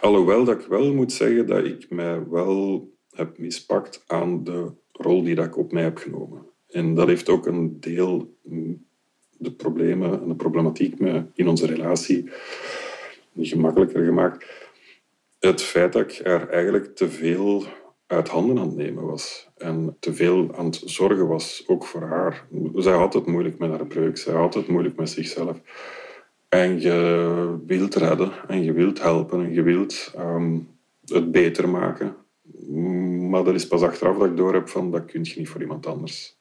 alhoewel 0.00 0.44
dat 0.44 0.60
ik 0.60 0.66
wel 0.66 0.94
moet 0.94 1.12
zeggen 1.12 1.46
dat 1.46 1.64
ik 1.64 1.90
mij 1.90 2.28
wel 2.28 2.88
heb 3.10 3.38
mispakt 3.38 4.04
aan 4.06 4.44
de 4.44 4.72
rol 4.92 5.22
die 5.22 5.34
dat 5.34 5.44
ik 5.44 5.56
op 5.56 5.72
mij 5.72 5.82
heb 5.82 5.96
genomen. 5.96 6.46
En 6.68 6.94
dat 6.94 7.08
heeft 7.08 7.28
ook 7.28 7.46
een 7.46 7.80
deel 7.80 8.36
de 9.38 9.52
problemen 9.52 10.22
en 10.22 10.28
de 10.28 10.34
problematiek 10.34 10.98
in 11.34 11.48
onze 11.48 11.66
relatie 11.66 12.30
gemakkelijker 13.36 14.04
gemaakt. 14.04 14.46
Het 15.38 15.62
feit 15.62 15.92
dat 15.92 16.02
ik 16.02 16.20
er 16.26 16.48
eigenlijk 16.48 16.96
te 16.96 17.10
veel 17.10 17.64
uit 18.06 18.28
handen 18.28 18.58
aan 18.58 18.66
het 18.66 18.76
nemen 18.76 19.06
was. 19.06 19.50
En 19.56 19.96
te 20.00 20.14
veel 20.14 20.54
aan 20.56 20.64
het 20.64 20.82
zorgen 20.84 21.28
was, 21.28 21.64
ook 21.66 21.84
voor 21.84 22.02
haar. 22.02 22.46
Zij 22.74 22.92
had 22.92 23.14
het 23.14 23.26
moeilijk 23.26 23.58
met 23.58 23.70
haar 23.70 23.86
breuk. 23.86 24.16
Zij 24.16 24.34
had 24.34 24.54
het 24.54 24.68
moeilijk 24.68 24.96
met 24.96 25.10
zichzelf. 25.10 25.60
En 26.54 26.80
je 26.80 27.58
wilt 27.66 27.94
redden 27.94 28.32
en 28.48 28.62
je 28.62 28.72
wilt 28.72 29.02
helpen 29.02 29.44
en 29.44 29.52
je 29.52 29.62
wilt 29.62 30.12
ehm, 30.16 30.58
het 31.04 31.32
beter 31.32 31.68
maken. 31.68 32.16
Maar 33.30 33.44
dat 33.44 33.54
is 33.54 33.66
pas 33.66 33.82
achteraf 33.82 34.18
dat 34.18 34.26
ik 34.26 34.36
door 34.36 34.54
heb 34.54 34.68
van 34.68 34.90
dat 34.90 35.04
kun 35.04 35.24
je 35.24 35.34
niet 35.36 35.48
voor 35.48 35.60
iemand 35.60 35.86
anders. 35.86 36.36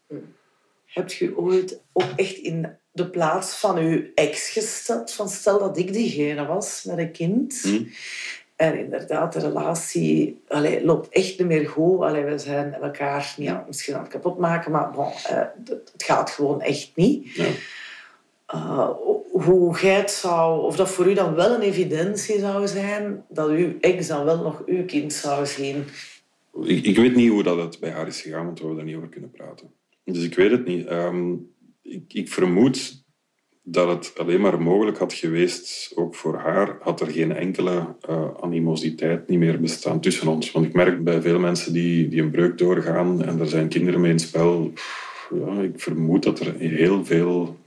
Heb 0.86 1.12
je 1.12 1.38
ooit 1.38 1.82
ook 1.94 2.12
echt 2.16 2.38
in 2.38 2.68
de 2.92 3.10
plaats 3.10 3.56
van 3.56 3.90
je 3.90 4.12
ex 4.16 4.50
gesteld? 4.50 5.12
Van 5.12 5.30
stel 5.30 5.60
dat 5.60 5.78
ik 5.78 5.94
diegene 5.94 6.46
was 6.46 6.84
met 6.84 6.98
een 6.98 7.12
kind. 7.12 7.62
Hm. 7.62 7.84
En 8.56 8.80
inderdaad, 8.80 9.34
de 9.34 9.40
relatie 9.40 10.42
allee, 10.48 10.86
loopt 10.86 11.10
echt 11.10 11.40
niet 11.40 11.48
meer 11.48 11.70
goed. 11.70 12.02
Allee, 12.02 12.24
we 12.24 12.38
zijn 12.38 12.74
elkaar 12.74 13.34
ja, 13.38 13.64
misschien 13.68 13.96
aan 13.96 14.02
het 14.02 14.12
kapot 14.12 14.38
maken, 14.38 14.72
maar 14.72 14.92
bon, 14.92 15.06
eh, 15.06 15.38
het 15.66 15.70
het 15.70 16.04
gaat 16.04 16.30
gewoon 16.30 16.62
echt 16.62 16.92
niet. 16.96 17.36
Ja. 17.36 17.50
Uh, 18.54 18.90
hoe 19.32 19.76
gij 19.76 19.94
het 19.94 20.12
zou, 20.12 20.62
of 20.64 20.76
dat 20.76 20.90
voor 20.90 21.10
u 21.10 21.14
dan 21.14 21.36
wel 21.36 21.56
een 21.56 21.62
evidentie 21.62 22.40
zou 22.40 22.68
zijn 22.68 23.26
dat 23.30 23.50
uw 23.50 23.74
ex 23.80 24.08
dan 24.08 24.26
wel 24.26 24.38
nog 24.38 24.64
uw 24.66 24.86
kind 24.86 25.14
zou 25.14 25.46
zien. 25.46 25.84
Ik, 26.64 26.86
ik 26.86 26.96
weet 26.96 27.16
niet 27.16 27.30
hoe 27.30 27.44
dat 27.44 27.58
het 27.58 27.80
bij 27.80 27.90
haar 27.90 28.08
is 28.08 28.22
gegaan, 28.22 28.46
want 28.46 28.60
we 28.60 28.66
hebben 28.66 28.78
daar 28.78 28.94
niet 28.94 28.96
over 28.96 29.10
kunnen 29.10 29.32
praten. 29.32 29.72
Dus 30.04 30.24
ik 30.24 30.36
weet 30.36 30.52
het 30.52 30.66
niet. 30.66 30.92
Um, 30.92 31.52
ik, 31.82 32.14
ik 32.14 32.30
vermoed 32.30 33.04
dat 33.64 33.88
het 33.88 34.14
alleen 34.18 34.42
maar 34.42 34.62
mogelijk 34.62 34.98
had 34.98 35.14
geweest, 35.14 35.92
ook 35.96 36.16
voor 36.16 36.38
haar, 36.38 36.78
had 36.82 37.02
er 37.02 37.08
geen 37.08 37.36
enkele 37.36 37.96
uh, 38.10 38.28
animositeit 38.42 39.28
niet 39.28 39.40
meer 39.40 39.60
bestaan 39.60 40.00
tussen 40.00 40.28
ons. 40.28 40.52
Want 40.52 40.66
ik 40.66 40.74
merk 40.74 41.04
bij 41.04 41.22
veel 41.22 41.40
mensen 41.40 41.74
die, 41.74 42.08
die 42.08 42.22
een 42.22 42.32
breuk 42.32 42.58
doorgaan 42.58 43.24
en 43.24 43.40
er 43.40 43.48
zijn 43.48 43.68
kinderen 43.68 44.02
mee 44.02 44.12
in 44.12 44.20
spel, 44.20 44.72
ja, 45.30 45.62
ik 45.62 45.80
vermoed 45.80 46.24
dat 46.24 46.40
er 46.40 46.56
heel 46.58 47.06
veel 47.06 47.58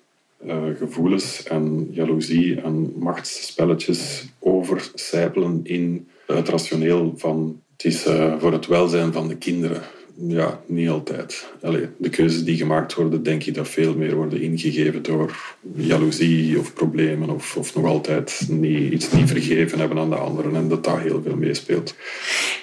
uh, 0.44 0.56
gevoelens 0.78 1.42
en 1.42 1.88
jaloezie 1.90 2.60
en 2.60 2.92
machtsspelletjes 2.98 4.24
overcijpelen 4.38 5.60
in 5.62 6.08
het 6.26 6.48
rationeel 6.48 7.14
van 7.16 7.60
het 7.76 7.84
is 7.84 8.06
uh, 8.06 8.34
voor 8.38 8.52
het 8.52 8.66
welzijn 8.66 9.12
van 9.12 9.28
de 9.28 9.36
kinderen. 9.36 9.82
Ja, 10.18 10.60
niet 10.66 10.88
altijd. 10.88 11.46
Allee, 11.62 11.88
de 11.96 12.08
keuzes 12.08 12.44
die 12.44 12.56
gemaakt 12.56 12.94
worden, 12.94 13.22
denk 13.22 13.44
ik 13.44 13.54
dat 13.54 13.68
veel 13.68 13.94
meer 13.94 14.14
worden 14.14 14.40
ingegeven 14.40 15.02
door 15.02 15.56
jaloezie 15.74 16.58
of 16.58 16.74
problemen 16.74 17.30
of, 17.30 17.56
of 17.56 17.74
nog 17.74 17.84
altijd 17.84 18.46
niet, 18.48 18.92
iets 18.92 19.12
niet 19.12 19.28
vergeven 19.28 19.78
hebben 19.78 19.98
aan 19.98 20.10
de 20.10 20.16
anderen 20.16 20.56
en 20.56 20.68
dat 20.68 20.84
dat 20.84 20.98
heel 20.98 21.22
veel 21.22 21.36
meespeelt. 21.36 21.94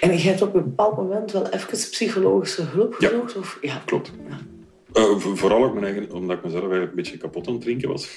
En 0.00 0.12
je 0.12 0.18
hebt 0.18 0.42
op 0.42 0.54
een 0.54 0.64
bepaald 0.64 0.96
moment 0.96 1.32
wel 1.32 1.48
even 1.48 1.78
psychologische 1.90 2.62
hulp 2.62 2.94
gezocht? 2.94 3.32
Ja, 3.32 3.38
of? 3.38 3.58
ja. 3.60 3.82
klopt. 3.84 4.12
Ja. 4.28 4.38
Uh, 4.98 5.18
vooral 5.18 5.64
ook 5.64 5.72
mijn 5.72 5.84
eigen, 5.84 6.12
omdat 6.12 6.36
ik 6.36 6.44
mezelf 6.44 6.62
eigenlijk 6.62 6.90
een 6.90 6.96
beetje 6.96 7.16
kapot 7.16 7.46
aan 7.46 7.52
het 7.52 7.62
drinken 7.62 7.88
was. 7.88 8.08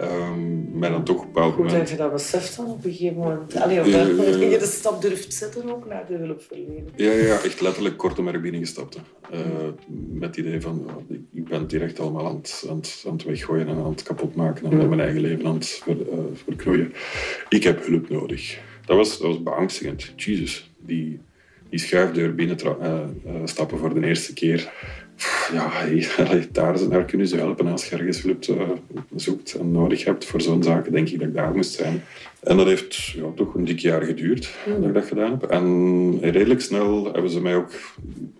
Um, 0.00 0.68
maar 0.78 0.90
dan 0.90 1.04
toch 1.04 1.24
op 1.24 1.36
Goed 1.36 1.56
moment... 1.56 1.76
dat 1.76 1.90
je 1.90 1.96
dat 1.96 2.12
beseft 2.12 2.56
dan 2.56 2.66
op 2.66 2.84
een 2.84 2.92
gegeven 2.92 3.16
moment. 3.16 3.56
Allee, 3.56 3.78
uh, 3.78 4.50
je 4.50 4.58
de 4.58 4.66
stap 4.66 5.02
durft 5.02 5.34
zetten 5.34 5.70
ook 5.70 5.86
naar 5.86 6.06
de 6.06 6.14
hulpverlening. 6.14 6.88
Ja, 6.94 7.12
ja, 7.12 7.42
echt 7.42 7.60
letterlijk 7.60 7.96
kort 7.96 8.18
om 8.18 8.28
er 8.28 8.40
binnengestapt. 8.40 8.98
Uh, 9.32 9.40
met 10.12 10.36
het 10.36 10.36
idee 10.36 10.60
van, 10.60 10.90
uh, 11.08 11.16
ik 11.32 11.48
ben 11.48 11.60
het 11.60 11.70
hier 11.70 11.82
echt 11.82 12.00
allemaal 12.00 12.26
aan 12.26 12.36
het, 12.36 12.66
aan, 12.70 12.76
het, 12.76 13.04
aan 13.06 13.12
het 13.12 13.24
weggooien 13.24 13.68
en 13.68 13.76
aan 13.76 13.90
het 13.90 14.02
kapotmaken 14.02 14.70
en 14.70 14.88
mijn 14.88 15.00
eigen 15.00 15.20
leven 15.20 15.46
aan 15.46 15.54
het 15.54 15.66
ver, 15.66 15.96
verknoeien. 16.44 16.92
Ik 17.48 17.62
heb 17.62 17.86
hulp 17.86 18.08
nodig. 18.08 18.58
Dat 18.84 18.96
was, 18.96 19.18
dat 19.18 19.26
was 19.26 19.42
beangstigend. 19.42 20.12
Jezus, 20.16 20.70
die, 20.78 21.20
die 21.68 21.78
schuifdeur 21.78 22.34
binnen 22.34 22.58
stappen 23.44 23.78
voor 23.78 23.94
de 23.94 24.06
eerste 24.06 24.32
keer 24.32 24.72
ja, 25.52 25.70
daar, 26.52 26.88
daar 26.88 27.04
kunnen 27.04 27.28
ze 27.28 27.36
helpen 27.36 27.66
als 27.66 27.88
je 27.88 27.96
ergens 27.96 28.22
hulp 28.22 28.44
uh, 28.46 28.56
zoekt 29.14 29.54
en 29.54 29.70
nodig 29.70 30.04
hebt. 30.04 30.24
Voor 30.24 30.40
zo'n 30.40 30.62
zaken 30.62 30.92
denk 30.92 31.08
ik 31.08 31.18
dat 31.18 31.28
ik 31.28 31.34
daar 31.34 31.54
moest 31.54 31.72
zijn. 31.72 32.02
En 32.42 32.56
dat 32.56 32.66
heeft 32.66 33.04
ja, 33.04 33.24
toch 33.34 33.54
een 33.54 33.64
dik 33.64 33.78
jaar 33.78 34.02
geduurd 34.02 34.54
mm. 34.66 34.80
dat 34.80 34.88
ik 34.88 34.94
dat 34.94 35.04
gedaan 35.04 35.30
heb. 35.30 35.42
En 35.42 36.20
redelijk 36.20 36.60
snel 36.60 37.12
hebben 37.12 37.30
ze 37.30 37.40
mij 37.40 37.56
ook 37.56 37.72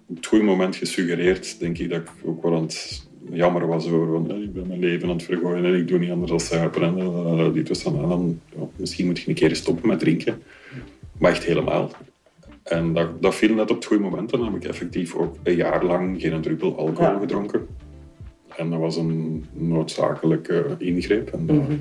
op 0.07 0.17
het 0.17 0.27
goede 0.27 0.45
moment 0.45 0.77
gesuggereerd, 0.77 1.59
denk 1.59 1.79
ik, 1.79 1.91
dat 1.91 2.01
ik 2.01 2.09
ook 2.25 2.43
wel 2.43 2.55
aan 2.55 2.63
het 2.63 3.07
jammer 3.31 3.67
was 3.67 3.89
over 3.89 4.07
van, 4.07 4.43
ik 4.43 4.53
ben 4.53 4.67
mijn 4.67 4.81
leven 4.81 5.09
aan 5.09 5.17
het 5.17 5.25
vergooien 5.25 5.65
en 5.65 5.75
ik 5.75 5.89
doe 5.89 5.99
niet 5.99 6.11
anders 6.11 6.31
dan 6.31 6.41
suipen. 6.41 6.83
En, 6.83 6.99
uh, 6.99 7.53
dit 7.53 7.69
was 7.69 7.83
dan, 7.83 8.03
en 8.03 8.09
dan 8.09 8.41
ja, 8.57 8.69
misschien 8.77 9.07
moet 9.07 9.19
je 9.19 9.29
een 9.29 9.35
keer 9.35 9.57
stoppen 9.57 9.89
met 9.89 9.99
drinken. 9.99 10.43
Maar 11.19 11.31
echt 11.31 11.45
helemaal. 11.45 11.91
En 12.67 12.93
dat, 12.93 13.23
dat 13.23 13.35
viel 13.35 13.55
net 13.55 13.71
op 13.71 13.77
het 13.77 13.85
goede 13.85 14.03
moment. 14.03 14.33
En 14.33 14.39
dan 14.39 14.53
heb 14.53 14.63
ik 14.63 14.69
effectief 14.69 15.15
ook 15.15 15.37
een 15.43 15.57
jaar 15.57 15.85
lang 15.85 16.21
geen 16.21 16.41
druppel 16.41 16.77
alcohol 16.77 17.13
ja. 17.13 17.19
gedronken. 17.19 17.67
En 18.57 18.71
dat 18.71 18.81
was 18.81 18.97
een 18.97 19.45
noodzakelijke 19.53 20.77
ingreep. 20.79 21.29
En 21.29 21.47
dat, 21.47 21.57
mm 21.57 21.67
-hmm. 21.67 21.81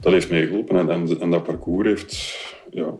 dat 0.00 0.12
heeft 0.12 0.30
mij 0.30 0.46
geholpen. 0.46 0.76
En, 0.76 0.90
en, 0.90 1.20
en, 1.20 1.30
dat 1.30 1.42
parcours 1.42 1.88
heeft 1.88 2.38
ja, 2.70 2.94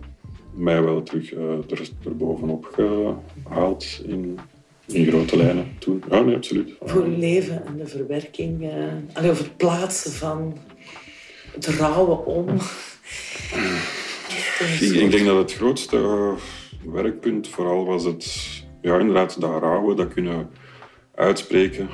mij 0.54 0.82
wel 0.82 1.02
terug 1.02 1.32
uh, 1.32 1.40
er, 1.70 1.88
erbovenop 2.04 2.64
gehaald 2.72 4.02
in, 4.06 4.38
in 4.86 5.06
grote 5.06 5.36
lijnen 5.36 5.66
toen. 5.78 6.02
Ja, 6.10 6.20
nee, 6.20 6.36
absoluut. 6.36 6.72
Voor 6.80 7.02
uw 7.02 7.18
leven 7.18 7.66
en 7.66 7.76
de 7.76 7.86
verwerking, 7.86 8.62
uh, 8.62 8.70
allee, 9.12 9.30
of 9.30 9.38
het 9.38 9.56
plaatsen 9.56 10.12
van 10.12 10.58
het 11.54 11.66
rouwen 11.66 12.26
om. 12.26 12.48
ik, 14.80 14.90
ik 14.90 15.10
denk 15.10 15.26
dat 15.26 15.38
het 15.38 15.52
grootste 15.52 16.34
werkpunt 16.84 17.48
vooral 17.48 17.84
was 17.84 18.04
het, 18.04 18.26
ja, 18.80 18.98
inderdaad, 18.98 19.40
dat 19.40 19.60
rouwen, 19.60 19.96
dat 19.96 20.12
kunnen 20.12 20.50
uitspreken. 21.14 21.88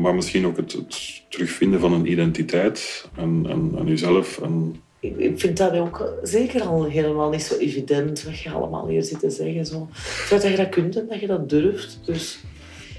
Maar 0.00 0.14
misschien 0.14 0.46
ook 0.46 0.56
het, 0.56 0.72
het 0.72 1.22
terugvinden 1.28 1.80
van 1.80 1.92
een 1.92 2.10
identiteit 2.10 3.08
en, 3.16 3.46
en, 3.48 3.72
en 3.76 3.86
jezelf. 3.86 4.40
En... 4.40 4.76
Ik 5.00 5.40
vind 5.40 5.56
dat 5.56 5.72
ook 5.72 6.18
zeker 6.22 6.62
al 6.62 6.84
helemaal 6.84 7.30
niet 7.30 7.42
zo 7.42 7.56
evident, 7.56 8.22
wat 8.22 8.40
je 8.40 8.50
allemaal 8.50 8.88
hier 8.88 9.02
zit 9.02 9.18
te 9.18 9.30
zeggen. 9.30 9.66
Zo. 9.66 9.88
Dat 10.30 10.42
je 10.42 10.56
dat 10.56 10.68
kunt 10.68 10.96
en 10.96 11.06
dat 11.08 11.20
je 11.20 11.26
dat 11.26 11.48
durft. 11.48 12.00
Dus... 12.04 12.44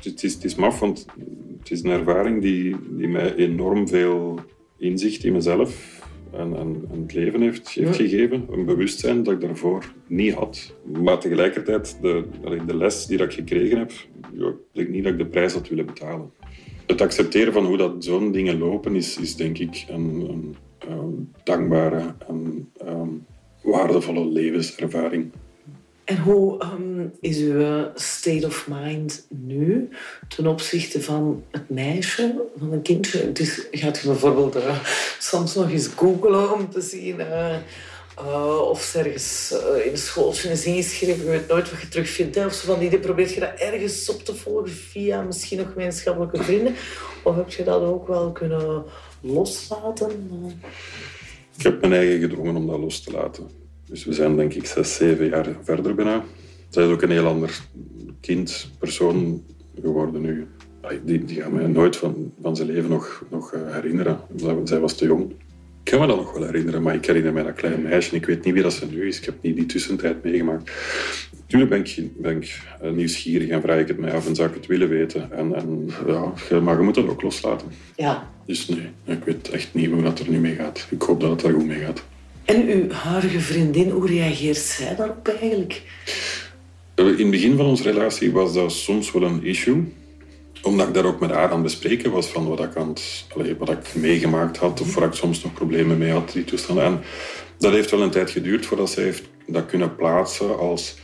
Het, 0.04 0.23
is, 0.23 0.34
het 0.34 0.43
is 0.43 0.56
maf, 0.56 0.80
want 0.80 1.06
het 1.60 1.71
is 1.71 1.84
een 1.84 1.89
ervaring 1.89 2.41
die, 2.41 2.75
die 2.89 3.08
mij 3.08 3.36
enorm 3.36 3.88
veel 3.88 4.39
inzicht 4.78 5.23
in 5.23 5.34
mezelf 5.34 6.04
en, 6.32 6.86
het 6.92 7.14
leven 7.14 7.42
heeft, 7.42 7.70
heeft 7.70 7.96
gegeven. 7.96 8.46
Een 8.52 8.66
bewustzijn 8.66 9.24
dat 9.24 9.34
ik 9.34 9.42
daarvoor 9.42 9.94
niet 10.08 10.34
had. 10.34 10.76
Maar 10.84 11.20
tegelijkertijd, 11.20 11.98
de, 12.02 12.24
de 12.66 12.76
les 12.76 13.06
die 13.06 13.18
dat 13.18 13.28
ik 13.28 13.34
gekregen 13.34 13.78
heb, 13.78 13.92
ja, 14.34 14.54
ik 14.72 14.90
niet 14.90 15.04
dat 15.04 15.12
ik 15.12 15.18
de 15.18 15.26
prijs 15.26 15.54
had 15.54 15.68
willen 15.68 15.86
betalen. 15.86 16.32
Het 16.86 17.02
accepteren 17.02 17.54
van 17.54 17.66
hoe 17.66 17.78
dat 17.78 18.04
zo'n 18.04 18.32
dingen 18.32 18.58
lopen 18.58 18.96
is, 18.96 19.18
is 19.18 19.36
denk 19.36 19.58
ik 19.58 19.86
een, 19.90 20.26
een, 20.30 20.56
een 20.88 21.34
dankbare 21.44 22.14
en 22.28 22.72
um, 22.88 23.26
waardevolle 23.64 24.28
levenservaring. 24.28 25.32
En 26.06 26.18
hoe 26.18 26.63
um, 26.63 27.13
is 27.20 27.38
uw 27.38 27.91
state 27.96 28.46
of 28.46 28.68
mind 28.70 29.26
nu 29.30 29.89
ten 30.28 30.48
opzichte 30.48 31.02
van 31.02 31.44
het 31.52 31.70
meisje, 31.70 32.41
van 32.58 32.72
een 32.72 32.82
kindje? 32.82 33.32
Dus 33.32 33.68
gaat 33.72 34.00
je 34.00 34.08
bijvoorbeeld 34.08 34.56
uh, 34.56 34.80
soms 35.20 35.56
nog 35.56 35.72
eens 35.72 35.88
googlen 35.88 36.54
om 36.54 36.70
te 36.70 36.82
zien 36.82 37.20
uh, 37.20 37.56
uh, 38.20 38.70
of 38.70 38.82
ze 38.82 39.00
ergens 39.00 39.54
in 39.84 39.91
een 39.91 39.98
schooltje 39.98 40.52
is 40.52 40.65
ingeschreven. 40.65 41.24
Je 41.24 41.30
weet 41.30 41.48
nooit 41.48 41.72
wat 41.72 41.82
je 41.82 41.88
terugvindt. 41.88 42.46
Of 42.46 42.54
zo 42.54 42.74
van 42.74 42.80
die 42.80 43.00
probeert 43.00 43.34
je 43.34 43.39
dat 43.39 43.60
ergens 43.60 44.10
op 44.10 44.24
te 44.24 44.36
volgen 44.36 44.72
via 44.72 45.22
misschien 45.22 45.58
nog 45.58 45.72
gemeenschappelijke 45.72 46.44
vrienden? 46.44 46.76
Of 47.24 47.36
heb 47.36 47.50
je 47.50 47.63
dat 47.63 47.82
ook 47.82 48.08
wel 48.08 48.32
kunnen 48.32 48.84
loslaten? 49.22 50.12
Ik 51.58 51.63
heb 51.63 51.82
mijn 51.82 51.94
eigen 51.94 52.20
gedwongen 52.20 52.56
om 52.56 52.68
dat 52.68 52.80
los 52.80 53.02
te 53.02 53.12
laten. 53.12 53.64
Dus 53.86 54.06
we 54.06 54.13
zijn 54.13 54.36
denk 54.36 54.54
ik 54.54 54.65
zes, 54.65 54.95
zeven 54.95 55.30
jaar 55.30 55.48
verder 55.63 55.95
bijna. 55.95 56.24
Zij 56.69 56.84
is 56.84 56.89
ook 56.91 57.02
een 57.02 57.12
heel 57.12 57.28
ander 57.28 57.60
kind, 58.21 58.69
persoon 58.80 59.43
geworden 59.82 60.21
nu. 60.21 60.48
Die, 61.04 61.26
die 61.26 61.41
gaat 61.41 61.52
mij 61.52 61.67
nooit 61.67 61.95
van, 61.95 62.34
van 62.41 62.56
zijn 62.56 62.67
leven 62.67 62.89
nog, 62.89 63.24
nog 63.30 63.54
eh, 63.54 63.74
herinneren. 63.74 64.19
Zij 64.63 64.80
was 64.80 64.95
te 64.95 65.06
jong. 65.06 65.32
Ik 65.84 65.91
kan 65.91 66.00
me 66.00 66.08
dat 66.08 66.15
nog 66.15 66.34
wel 66.34 66.45
herinneren, 66.45 66.82
maar 66.82 66.95
ik 66.95 67.06
herinner 67.06 67.34
mij 67.34 67.43
dat 67.43 67.54
kleine 67.54 67.82
meisje. 67.82 68.15
Ik 68.15 68.26
weet 68.26 68.43
niet 68.43 68.54
wie 68.54 68.63
dat 68.63 68.74
ze 68.74 68.86
nu 68.86 69.08
is. 69.08 69.17
Ik 69.17 69.26
heb 69.26 69.36
niet 69.41 69.56
die 69.56 69.65
tussentijd 69.65 70.24
meegemaakt. 70.24 70.71
Tuurlijk 71.48 71.71
ben 71.71 71.80
ik, 71.80 72.21
ben 72.21 72.36
ik 72.36 72.62
eh, 72.82 72.91
nieuwsgierig 72.91 73.50
en 73.50 73.62
vraag 73.62 73.80
ik 73.80 73.88
het 73.88 73.98
mij 73.98 74.13
af 74.13 74.28
en 74.28 74.36
zou 74.36 74.50
ik 74.50 74.56
het 74.56 74.65
willen 74.65 74.89
weten. 74.89 75.32
En, 75.32 75.56
en, 75.56 75.89
ja, 76.50 76.60
maar 76.60 76.78
je 76.78 76.84
moet 76.84 76.95
dat 76.95 77.08
ook 77.08 77.21
loslaten. 77.21 77.67
Ja. 77.95 78.30
Dus 78.45 78.67
nee, 78.67 78.89
ik 79.06 79.24
weet 79.24 79.50
echt 79.50 79.74
niet 79.74 79.89
hoe 79.89 80.02
dat 80.02 80.19
er 80.19 80.30
nu 80.30 80.39
mee 80.39 80.56
gaat. 80.56 80.88
Ik 80.89 81.02
hoop 81.02 81.21
dat 81.21 81.30
het 81.30 81.43
er 81.43 81.54
goed 81.54 81.65
mee 81.65 81.80
gaat. 81.80 82.04
En 82.46 82.68
uw 82.68 82.92
huidige 82.92 83.40
vriendin, 83.40 83.90
hoe 83.90 84.08
reageert 84.08 84.58
zij 84.58 84.96
daarop 84.96 85.28
eigenlijk? 85.28 85.82
In 86.96 87.06
het 87.06 87.30
begin 87.30 87.58
van 87.58 87.66
onze 87.66 87.84
relatie 87.84 88.32
was 88.32 88.54
dat 88.54 88.72
soms 88.72 89.12
wel 89.12 89.24
een 89.24 89.44
issue. 89.44 89.94
Omdat 90.62 90.88
ik 90.88 90.94
daar 90.94 91.06
ook 91.06 91.20
met 91.20 91.30
haar 91.30 91.48
aan 91.48 91.54
het 91.54 91.64
bespreken 91.64 92.12
was 92.12 92.28
van 92.28 92.48
wat 92.48 92.60
ik, 92.60 92.76
aan 92.76 92.88
het, 92.88 93.26
wat 93.58 93.70
ik 93.70 93.96
meegemaakt 93.96 94.58
had 94.58 94.82
of 94.82 94.96
waar 94.96 95.08
ik 95.08 95.14
soms 95.14 95.44
nog 95.44 95.54
problemen 95.54 95.98
mee 95.98 96.12
had, 96.12 96.32
die 96.32 96.44
toestanden. 96.44 96.86
En 96.86 97.02
dat 97.58 97.72
heeft 97.72 97.92
wel 97.92 98.02
een 98.02 98.10
tijd 98.10 98.30
geduurd 98.32 98.66
voordat 98.66 98.90
zij 98.90 99.04
heeft 99.04 99.24
dat 99.48 99.66
kunnen 99.66 99.96
plaatsen 99.96 100.60
als 100.60 100.96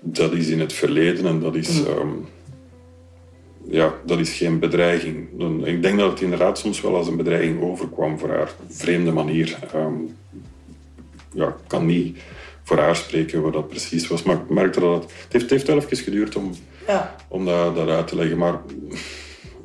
dat 0.00 0.32
is 0.32 0.48
in 0.48 0.60
het 0.60 0.72
verleden 0.72 1.26
en 1.26 1.40
dat 1.40 1.54
is, 1.54 1.78
um, 1.78 2.26
ja, 3.68 3.94
dat 4.06 4.18
is 4.18 4.32
geen 4.32 4.58
bedreiging. 4.58 5.28
Ik 5.64 5.82
denk 5.82 5.98
dat 5.98 6.10
het 6.10 6.20
inderdaad 6.20 6.58
soms 6.58 6.80
wel 6.80 6.96
als 6.96 7.06
een 7.06 7.16
bedreiging 7.16 7.62
overkwam 7.62 8.18
voor 8.18 8.28
haar 8.28 8.54
vreemde 8.68 9.12
manier. 9.12 9.58
Um, 9.74 10.16
ja, 11.34 11.46
ik 11.46 11.54
kan 11.66 11.86
niet 11.86 12.18
voor 12.62 12.78
haar 12.78 12.96
spreken 12.96 13.42
wat 13.42 13.52
dat 13.52 13.68
precies 13.68 14.08
was. 14.08 14.22
Maar 14.22 14.36
ik 14.36 14.48
merkte 14.48 14.80
dat 14.80 14.94
het... 14.94 15.02
Het 15.02 15.32
heeft, 15.32 15.42
het 15.42 15.50
heeft 15.50 15.66
wel 15.66 15.76
even 15.76 15.96
geduurd 15.96 16.36
om, 16.36 16.52
ja. 16.86 17.16
om 17.28 17.44
dat, 17.44 17.76
dat 17.76 17.88
uit 17.88 18.06
te 18.06 18.16
leggen. 18.16 18.38
Maar 18.38 18.60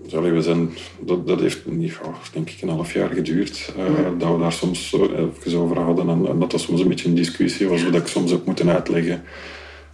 sorry, 0.08 0.32
we 0.32 0.42
zijn, 0.42 0.70
dat, 1.00 1.28
dat 1.28 1.40
heeft 1.40 1.66
oh, 2.04 2.16
denk 2.34 2.50
ik 2.50 2.62
een 2.62 2.70
half 2.70 2.94
jaar 2.94 3.10
geduurd. 3.10 3.74
Uh, 3.78 3.86
ja. 3.86 4.12
Dat 4.18 4.32
we 4.32 4.40
daar 4.40 4.54
soms 4.54 4.94
even 4.94 5.60
over 5.60 5.80
hadden. 5.80 6.10
En, 6.10 6.28
en, 6.28 6.40
dat 6.40 6.52
dat 6.52 6.62
soms 6.62 6.82
een 6.82 6.88
beetje 6.88 7.08
een 7.08 7.16
discussie 7.16 7.68
was. 7.68 7.84
Dat 7.84 7.96
ik 7.96 8.08
soms 8.08 8.34
ook 8.34 8.46
moeten 8.46 8.70
uitleggen. 8.70 9.24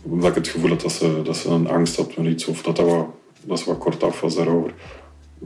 Omdat 0.03 0.29
ik 0.29 0.35
het 0.35 0.47
gevoel 0.47 0.69
had 0.69 0.81
dat 0.81 0.91
ze, 0.91 1.21
dat 1.23 1.37
ze 1.37 1.49
een 1.49 1.67
angst 1.67 1.95
had 1.95 2.13
van 2.13 2.25
iets. 2.25 2.45
Of 2.45 2.61
dat, 2.61 2.75
dat, 2.75 2.85
wat, 2.85 3.07
dat 3.43 3.59
ze 3.59 3.65
wat 3.65 3.77
kortaf 3.77 4.21
was 4.21 4.35
daarover. 4.35 4.73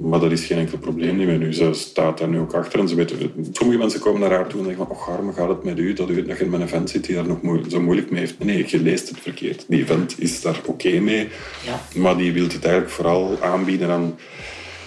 Maar 0.01 0.19
dat 0.19 0.31
is 0.31 0.45
geen 0.45 0.57
enkel 0.57 0.77
probleem 0.77 1.17
niet 1.17 1.27
meer 1.27 1.37
nu. 1.37 1.53
Ze 1.53 1.73
staat 1.73 2.17
daar 2.17 2.27
nu 2.27 2.39
ook 2.39 2.53
achter 2.53 2.79
en 2.79 2.87
ze 2.87 2.95
weet, 2.95 3.13
sommige 3.51 3.79
mensen 3.79 3.99
komen 3.99 4.21
naar 4.21 4.31
haar 4.31 4.47
toe 4.47 4.59
en 4.59 4.65
zeggen 4.65 4.85
van, 4.85 4.95
oh 4.95 5.07
Harme, 5.07 5.33
gaat 5.33 5.49
het 5.49 5.63
met 5.63 5.79
u? 5.79 5.93
Dat 5.93 6.09
u 6.09 6.15
weet 6.15 6.27
dat 6.27 6.37
je 6.37 6.45
met 6.45 6.61
een 6.61 6.67
vent 6.67 6.89
zit 6.89 7.05
die 7.05 7.15
daar 7.15 7.27
nog 7.27 7.39
zo 7.69 7.81
moeilijk 7.81 8.11
mee 8.11 8.19
heeft. 8.19 8.43
Nee, 8.43 8.65
je 8.67 8.79
leest 8.81 9.09
het 9.09 9.19
verkeerd. 9.19 9.65
Die 9.67 9.85
vent 9.85 10.15
is 10.17 10.41
daar 10.41 10.61
oké 10.65 10.99
mee, 10.99 11.27
ja. 11.65 11.99
maar 11.99 12.17
die 12.17 12.33
wil 12.33 12.43
het 12.43 12.65
eigenlijk 12.65 12.89
vooral 12.93 13.37
aanbieden 13.41 13.89
aan 13.89 14.15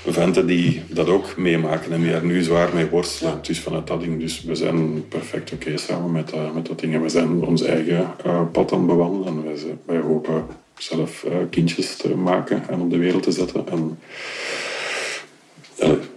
venten 0.06 0.46
die 0.46 0.82
dat 0.88 1.08
ook 1.08 1.36
meemaken 1.36 1.92
en 1.92 2.02
die 2.02 2.12
er 2.12 2.24
nu 2.24 2.42
zwaar 2.42 2.70
mee 2.74 2.86
worstelen. 2.86 3.36
Het 3.36 3.48
is 3.48 3.60
vanuit 3.60 3.86
dat 3.86 4.00
ding. 4.00 4.20
Dus 4.20 4.42
we 4.42 4.54
zijn 4.54 5.08
perfect 5.08 5.52
oké 5.52 5.76
samen 5.76 6.12
met, 6.12 6.34
uh, 6.34 6.54
met 6.54 6.66
dat 6.66 6.80
ding. 6.80 6.94
En 6.94 7.02
we 7.02 7.08
zijn 7.08 7.44
ons 7.44 7.62
eigen 7.62 8.14
uh, 8.26 8.42
pad 8.52 8.72
aan 8.72 8.78
het 8.78 8.86
bewandelen. 8.86 9.44
Wij, 9.44 9.56
wij 9.86 9.98
hopen 9.98 10.44
zelf 10.78 11.24
uh, 11.24 11.32
kindjes 11.50 11.96
te 11.96 12.16
maken 12.16 12.68
en 12.68 12.80
op 12.80 12.90
de 12.90 12.98
wereld 12.98 13.22
te 13.22 13.32
zetten. 13.32 13.68
En 13.68 13.98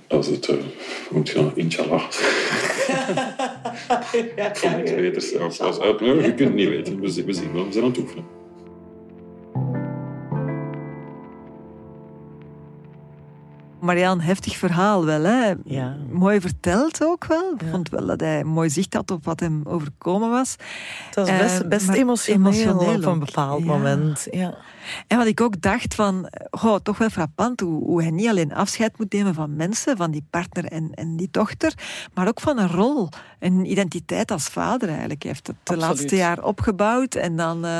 als 0.07 0.27
het, 0.27 0.47
uh, 0.47 0.55
moet 1.09 1.29
je 1.29 1.51
inshallah. 1.55 2.03
ja, 4.35 4.55
Voor 4.55 4.69
niks 4.69 4.95
beter 4.95 5.21
zelfs. 5.21 5.59
Als, 5.59 5.75
je 5.77 5.95
kunt 5.97 6.39
het 6.39 6.53
niet 6.53 6.69
weten. 6.69 6.99
We, 7.01 7.23
we 7.23 7.33
zien 7.33 7.53
wel, 7.53 7.65
we 7.65 7.71
zijn 7.71 7.83
aan 7.83 7.89
het 7.89 7.99
oefenen. 7.99 8.44
Marianne, 13.85 14.23
heftig 14.23 14.57
verhaal 14.57 15.05
wel. 15.05 15.23
Hè? 15.23 15.53
Ja. 15.63 15.95
Mooi 16.11 16.41
verteld 16.41 17.03
ook 17.03 17.25
wel. 17.25 17.53
Ik 17.57 17.67
vond 17.71 17.89
wel 17.89 18.05
dat 18.05 18.19
hij 18.19 18.43
mooi 18.43 18.69
zicht 18.69 18.93
had 18.93 19.11
op 19.11 19.25
wat 19.25 19.39
hem 19.39 19.61
overkomen 19.63 20.29
was. 20.29 20.55
Het 21.05 21.15
was 21.15 21.37
best, 21.37 21.61
uh, 21.61 21.67
best 21.67 21.89
emotioneel, 21.89 22.39
emotioneel, 22.39 22.95
op 22.95 23.05
een 23.05 23.19
bepaald 23.19 23.65
moment. 23.65 24.27
Ja. 24.31 24.57
En 25.07 25.17
wat 25.17 25.27
ik 25.27 25.41
ook 25.41 25.61
dacht 25.61 25.95
van, 25.95 26.29
oh, 26.49 26.75
toch 26.83 26.97
wel 26.97 27.09
frappant 27.09 27.59
hoe, 27.59 27.83
hoe, 27.83 28.01
hij 28.01 28.11
niet 28.11 28.27
alleen 28.27 28.53
afscheid 28.53 28.97
moet 28.97 29.13
nemen 29.13 29.33
van 29.33 29.55
mensen, 29.55 29.97
van 29.97 30.11
die 30.11 30.25
partner 30.29 30.65
en, 30.65 30.91
en 30.93 31.15
die 31.15 31.27
dochter, 31.31 31.73
maar 32.13 32.27
ook 32.27 32.41
van 32.41 32.57
een 32.57 32.71
rol, 32.71 33.09
een 33.39 33.71
identiteit 33.71 34.31
als 34.31 34.47
vader 34.47 34.89
eigenlijk. 34.89 35.23
Hij 35.23 35.31
heeft 35.31 35.47
het 35.47 35.55
de 35.63 35.77
laatste 35.77 36.15
jaar 36.15 36.43
opgebouwd 36.43 37.15
en 37.15 37.35
dan... 37.35 37.65
Uh, 37.65 37.79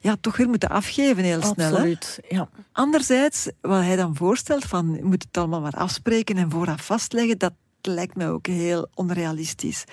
ja, 0.00 0.16
toch 0.20 0.36
weer 0.36 0.48
moeten 0.48 0.68
afgeven 0.68 1.24
heel 1.24 1.42
snel. 1.42 1.72
Absoluut, 1.72 2.20
ja. 2.28 2.48
Anderzijds, 2.72 3.50
wat 3.60 3.82
hij 3.82 3.96
dan 3.96 4.16
voorstelt 4.16 4.64
van 4.64 4.94
je 4.94 5.04
moet 5.04 5.22
het 5.22 5.36
allemaal 5.36 5.60
maar 5.60 5.72
afspreken 5.72 6.36
en 6.36 6.50
vooraf 6.50 6.84
vastleggen, 6.84 7.38
dat 7.38 7.52
lijkt 7.86 8.16
me 8.16 8.26
ook 8.26 8.46
heel 8.46 8.88
onrealistisch. 8.94 9.84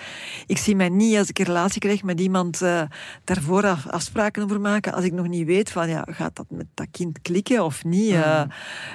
Ik 0.46 0.58
zie 0.58 0.76
mij 0.76 0.88
niet 0.88 1.16
als 1.16 1.28
ik 1.28 1.38
een 1.38 1.44
relatie 1.44 1.80
krijg 1.80 2.02
met 2.02 2.20
iemand 2.20 2.62
uh, 2.62 2.82
daarvoor 3.24 3.64
afspraken 3.90 4.42
over 4.42 4.60
maken 4.60 4.92
als 4.92 5.04
ik 5.04 5.12
nog 5.12 5.28
niet 5.28 5.46
weet 5.46 5.70
van 5.70 5.88
ja, 5.88 6.06
gaat 6.10 6.36
dat 6.36 6.46
met 6.50 6.66
dat 6.74 6.86
kind 6.90 7.22
klikken 7.22 7.64
of 7.64 7.84
niet. 7.84 8.10
Uh, 8.10 8.42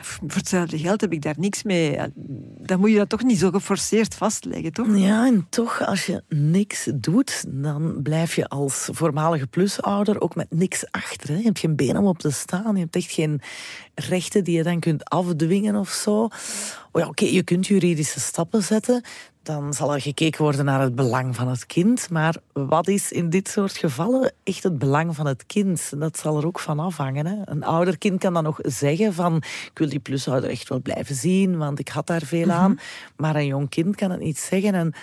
voor 0.01 0.27
hetzelfde 0.33 0.77
geld 0.77 1.01
heb 1.01 1.13
ik 1.13 1.21
daar 1.21 1.35
niks 1.37 1.63
mee. 1.63 1.97
Dan 2.61 2.79
moet 2.79 2.89
je 2.89 2.97
dat 2.97 3.09
toch 3.09 3.23
niet 3.23 3.39
zo 3.39 3.49
geforceerd 3.51 4.15
vastleggen, 4.15 4.73
toch? 4.73 4.97
Ja, 4.97 5.25
en 5.25 5.47
toch, 5.49 5.85
als 5.85 6.05
je 6.05 6.23
niks 6.29 6.89
doet, 6.95 7.43
dan 7.47 7.99
blijf 8.03 8.35
je 8.35 8.47
als 8.47 8.89
voormalige 8.91 9.47
plusouder 9.47 10.21
ook 10.21 10.35
met 10.35 10.47
niks 10.49 10.91
achter. 10.91 11.29
Hè. 11.29 11.35
Je 11.35 11.43
hebt 11.43 11.59
geen 11.59 11.75
been 11.75 11.97
om 11.97 12.05
op 12.05 12.19
te 12.19 12.31
staan, 12.31 12.75
je 12.75 12.81
hebt 12.81 12.95
echt 12.95 13.11
geen 13.11 13.41
rechten 13.95 14.43
die 14.43 14.57
je 14.57 14.63
dan 14.63 14.79
kunt 14.79 15.05
afdwingen 15.05 15.75
of 15.75 15.89
zo. 15.89 16.27
Oh 16.91 17.01
ja, 17.01 17.07
oké, 17.07 17.25
je 17.25 17.43
kunt 17.43 17.67
juridische 17.67 18.19
stappen 18.19 18.63
zetten. 18.63 19.03
Dan 19.43 19.73
zal 19.73 19.93
er 19.93 20.01
gekeken 20.01 20.43
worden 20.43 20.65
naar 20.65 20.81
het 20.81 20.95
belang 20.95 21.35
van 21.35 21.47
het 21.47 21.65
kind. 21.65 22.09
Maar 22.09 22.35
wat 22.53 22.87
is 22.87 23.11
in 23.11 23.29
dit 23.29 23.47
soort 23.47 23.77
gevallen 23.77 24.33
echt 24.43 24.63
het 24.63 24.77
belang 24.79 25.15
van 25.15 25.25
het 25.25 25.45
kind? 25.45 25.99
Dat 25.99 26.17
zal 26.17 26.37
er 26.37 26.45
ook 26.45 26.59
van 26.59 26.79
afhangen. 26.79 27.25
Hè? 27.25 27.35
Een 27.45 27.63
ouder 27.63 27.97
kind 27.97 28.19
kan 28.19 28.33
dan 28.33 28.43
nog 28.43 28.59
zeggen 28.61 29.13
van... 29.13 29.35
ik 29.35 29.71
wil 29.73 29.89
die 29.89 29.99
plusouder 29.99 30.49
echt 30.49 30.69
wel 30.69 30.79
blijven 30.79 31.15
zien, 31.15 31.57
want 31.57 31.79
ik 31.79 31.87
had 31.87 32.07
daar 32.07 32.21
veel 32.21 32.49
aan. 32.49 32.71
Mhm. 32.71 32.81
Maar 33.15 33.35
een 33.35 33.45
jong 33.45 33.69
kind 33.69 33.95
kan 33.95 34.11
het 34.11 34.19
niet 34.19 34.39
zeggen. 34.39 34.73
En 34.73 34.93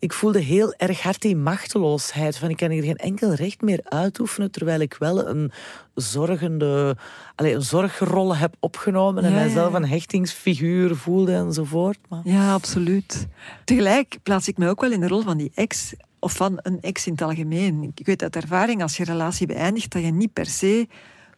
ik 0.00 0.12
voelde 0.12 0.40
heel 0.40 0.74
erg 0.76 1.02
hard 1.02 1.22
die 1.22 1.36
machteloosheid. 1.36 2.38
Van 2.38 2.50
ik 2.50 2.56
kan 2.56 2.70
hier 2.70 2.82
geen 2.82 2.96
enkel 2.96 3.34
recht 3.34 3.60
meer 3.60 3.80
uitoefenen, 3.84 4.50
terwijl 4.50 4.80
ik 4.80 4.96
wel 4.98 5.28
een 5.28 5.52
zorgende, 5.94 6.96
allez, 7.34 7.54
een 7.54 7.62
zorgrol 7.62 8.36
heb 8.36 8.54
opgenomen 8.60 9.24
en 9.24 9.32
mijzelf 9.32 9.72
een 9.72 9.88
hechtingsfiguur 9.88 10.96
voelde 10.96 11.34
enzovoort. 11.34 11.98
Maar... 12.08 12.20
Ja, 12.24 12.52
absoluut. 12.52 13.26
Tegelijk 13.64 14.18
plaats 14.22 14.48
ik 14.48 14.58
me 14.58 14.68
ook 14.68 14.80
wel 14.80 14.92
in 14.92 15.00
de 15.00 15.08
rol 15.08 15.22
van 15.22 15.36
die 15.36 15.50
ex 15.54 15.92
of 16.18 16.32
van 16.32 16.58
een 16.62 16.80
ex 16.80 17.06
in 17.06 17.12
het 17.12 17.22
algemeen. 17.22 17.92
Ik 17.94 18.06
weet 18.06 18.22
uit 18.22 18.36
ervaring, 18.36 18.82
als 18.82 18.96
je 18.96 19.04
relatie 19.04 19.46
beëindigt, 19.46 19.92
dat 19.92 20.02
je 20.02 20.10
niet 20.10 20.32
per 20.32 20.46
se 20.46 20.88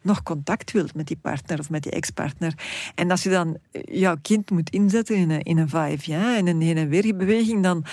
nog 0.01 0.23
contact 0.23 0.71
wilt 0.71 0.95
met 0.95 1.07
die 1.07 1.17
partner 1.21 1.59
of 1.59 1.69
met 1.69 1.83
die 1.83 1.91
ex-partner. 1.91 2.53
En 2.95 3.11
als 3.11 3.23
je 3.23 3.29
dan 3.29 3.57
jouw 3.71 4.15
kind 4.21 4.51
moet 4.51 4.69
inzetten 4.69 5.15
in 5.15 5.29
een, 5.29 5.41
in 5.41 5.57
een 5.57 5.69
vijf, 5.69 6.03
ja, 6.03 6.37
in 6.37 6.47
een 6.47 6.61
heen- 6.61 6.77
en 6.77 6.89
weerbeweging, 6.89 7.63
dan 7.63 7.85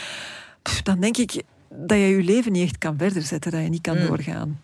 dan 0.83 1.01
denk 1.01 1.17
ik 1.17 1.43
dat 1.69 1.99
je 1.99 2.07
je 2.07 2.23
leven 2.23 2.53
niet 2.53 2.63
echt 2.63 2.79
kan 2.79 2.99
verder 2.99 3.23
zetten, 3.23 3.51
dat 3.51 3.63
je 3.63 3.69
niet 3.69 3.81
kan 3.81 3.99
mm. 3.99 4.07
doorgaan. 4.07 4.61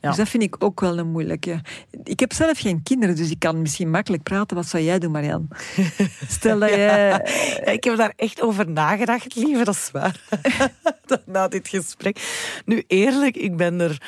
Ja. 0.00 0.08
Dus 0.08 0.16
dat 0.16 0.28
vind 0.28 0.42
ik 0.42 0.56
ook 0.58 0.80
wel 0.80 0.98
een 0.98 1.10
moeilijke. 1.10 1.60
Ik 2.04 2.20
heb 2.20 2.32
zelf 2.32 2.58
geen 2.58 2.82
kinderen, 2.82 3.16
dus 3.16 3.30
ik 3.30 3.38
kan 3.38 3.60
misschien 3.60 3.90
makkelijk 3.90 4.22
praten. 4.22 4.56
Wat 4.56 4.66
zou 4.66 4.82
jij 4.82 4.98
doen, 4.98 5.10
Marianne? 5.10 5.46
Stel 6.28 6.58
dat 6.58 6.70
je... 6.70 7.20
ik 7.64 7.84
heb 7.84 7.96
daar 7.96 8.12
echt 8.16 8.42
over 8.42 8.70
nagedacht, 8.70 9.34
lieve, 9.34 9.64
dat 9.64 9.74
is 9.74 9.90
waar. 9.92 10.20
Na 11.24 11.48
dit 11.48 11.68
gesprek. 11.68 12.18
Nu, 12.64 12.84
eerlijk, 12.86 13.36
ik 13.36 13.56
ben 13.56 13.80
er 13.80 14.02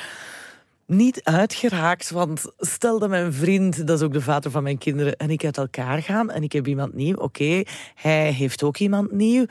niet 0.85 1.23
uitgeraakt. 1.23 2.09
Want 2.09 2.51
stel 2.57 2.99
dat 2.99 3.09
mijn 3.09 3.33
vriend, 3.33 3.87
dat 3.87 3.99
is 3.99 4.05
ook 4.05 4.13
de 4.13 4.21
vader 4.21 4.51
van 4.51 4.63
mijn 4.63 4.77
kinderen, 4.77 5.17
en 5.17 5.29
ik 5.29 5.45
uit 5.45 5.57
elkaar 5.57 6.01
gaan 6.01 6.29
en 6.29 6.43
ik 6.43 6.51
heb 6.51 6.67
iemand 6.67 6.93
nieuw. 6.93 7.15
Oké, 7.15 7.63
hij 7.95 8.31
heeft 8.31 8.63
ook 8.63 8.77
iemand 8.77 9.11
nieuw. 9.11 9.45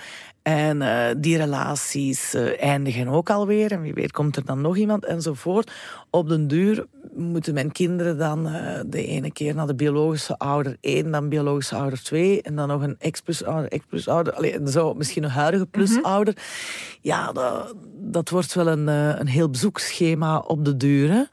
En 0.48 0.80
uh, 0.80 1.06
die 1.16 1.36
relaties 1.36 2.34
uh, 2.34 2.62
eindigen 2.62 3.08
ook 3.08 3.30
alweer. 3.30 3.72
En 3.72 3.80
wie 3.80 3.94
weet 3.94 4.12
komt 4.12 4.36
er 4.36 4.44
dan 4.44 4.60
nog 4.60 4.76
iemand 4.76 5.04
enzovoort. 5.04 5.72
Op 6.10 6.28
den 6.28 6.46
duur 6.46 6.86
moeten 7.14 7.54
mijn 7.54 7.72
kinderen 7.72 8.18
dan 8.18 8.46
uh, 8.46 8.80
de 8.86 9.06
ene 9.06 9.32
keer 9.32 9.54
naar 9.54 9.66
de 9.66 9.74
biologische 9.74 10.38
ouder 10.38 10.76
1, 10.80 11.10
dan 11.10 11.28
biologische 11.28 11.74
ouder 11.74 12.02
2. 12.02 12.42
En 12.42 12.56
dan 12.56 12.68
nog 12.68 12.82
een 12.82 12.96
ex-plus-ouder, 12.98 13.70
ex-plus-ouder. 13.70 14.54
En 14.54 14.68
zo 14.68 14.94
misschien 14.94 15.24
een 15.24 15.30
huidige 15.30 15.66
mhm. 15.70 15.72
plus-ouder. 15.72 16.34
Mm 16.34 16.40
-hmm. 16.40 16.98
Ja, 17.00 17.32
dat, 17.32 17.74
dat 17.94 18.30
wordt 18.30 18.54
wel 18.54 18.66
een, 18.66 18.86
een 19.20 19.28
heel 19.28 19.50
bezoekschema 19.50 20.38
op 20.38 20.64
de 20.64 20.76
duur. 20.76 21.28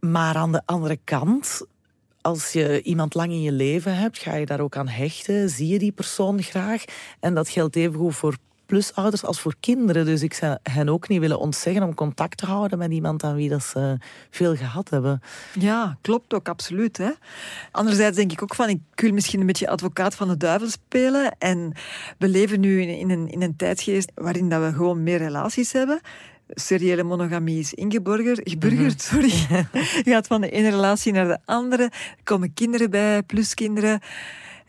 Maar 0.00 0.34
aan 0.34 0.52
de 0.52 0.62
andere 0.64 0.98
kant 1.04 1.66
als 2.20 2.52
je 2.52 2.82
iemand 2.82 3.14
lang 3.14 3.30
in 3.30 3.42
je 3.42 3.52
leven 3.52 3.96
hebt, 3.96 4.18
ga 4.18 4.34
je 4.34 4.46
daar 4.46 4.60
ook 4.60 4.76
aan 4.76 4.88
hechten. 4.88 5.48
Zie 5.48 5.68
je 5.68 5.78
die 5.78 5.92
persoon 5.92 6.42
graag. 6.42 6.84
En 7.20 7.34
dat 7.34 7.48
geldt 7.48 7.76
evengoed 7.76 8.14
voor 8.14 8.36
plusouders 8.70 9.24
als 9.24 9.40
voor 9.40 9.54
kinderen. 9.60 10.04
Dus 10.04 10.22
ik 10.22 10.34
zou 10.34 10.58
hen 10.62 10.88
ook 10.88 11.08
niet 11.08 11.20
willen 11.20 11.38
ontzeggen 11.38 11.82
om 11.82 11.94
contact 11.94 12.36
te 12.36 12.46
houden 12.46 12.78
met 12.78 12.90
iemand 12.90 13.22
aan 13.22 13.34
wie 13.34 13.48
dat 13.48 13.64
ze 13.64 13.96
veel 14.30 14.56
gehad 14.56 14.90
hebben. 14.90 15.20
Ja, 15.58 15.98
klopt 16.00 16.34
ook, 16.34 16.48
absoluut. 16.48 16.96
Hè? 16.96 17.10
Anderzijds 17.70 18.16
denk 18.16 18.32
ik 18.32 18.42
ook 18.42 18.54
van, 18.54 18.68
ik 18.68 18.80
wil 18.94 19.12
misschien 19.12 19.40
een 19.40 19.46
beetje 19.46 19.68
advocaat 19.68 20.14
van 20.14 20.28
de 20.28 20.36
duivel 20.36 20.68
spelen. 20.68 21.36
En 21.38 21.72
we 22.18 22.28
leven 22.28 22.60
nu 22.60 22.82
in 22.82 23.10
een, 23.10 23.30
in 23.30 23.42
een 23.42 23.56
tijdsgeest 23.56 24.12
waarin 24.14 24.48
dat 24.48 24.62
we 24.62 24.72
gewoon 24.72 25.02
meer 25.02 25.18
relaties 25.18 25.72
hebben 25.72 26.00
seriële 26.54 27.02
monogamie 27.02 27.58
is 27.58 27.74
ingeburgerd. 27.74 28.40
Geburgerd, 28.44 29.10
mhm. 29.10 29.14
sorry. 29.14 29.66
Je 30.04 30.10
gaat 30.12 30.26
van 30.26 30.40
de 30.40 30.50
ene 30.50 30.68
relatie 30.68 31.12
naar 31.12 31.26
de 31.26 31.38
andere. 31.44 31.82
Er 31.82 32.22
komen 32.22 32.54
kinderen 32.54 32.90
bij, 32.90 33.22
plus 33.22 33.54
kinderen. 33.54 34.00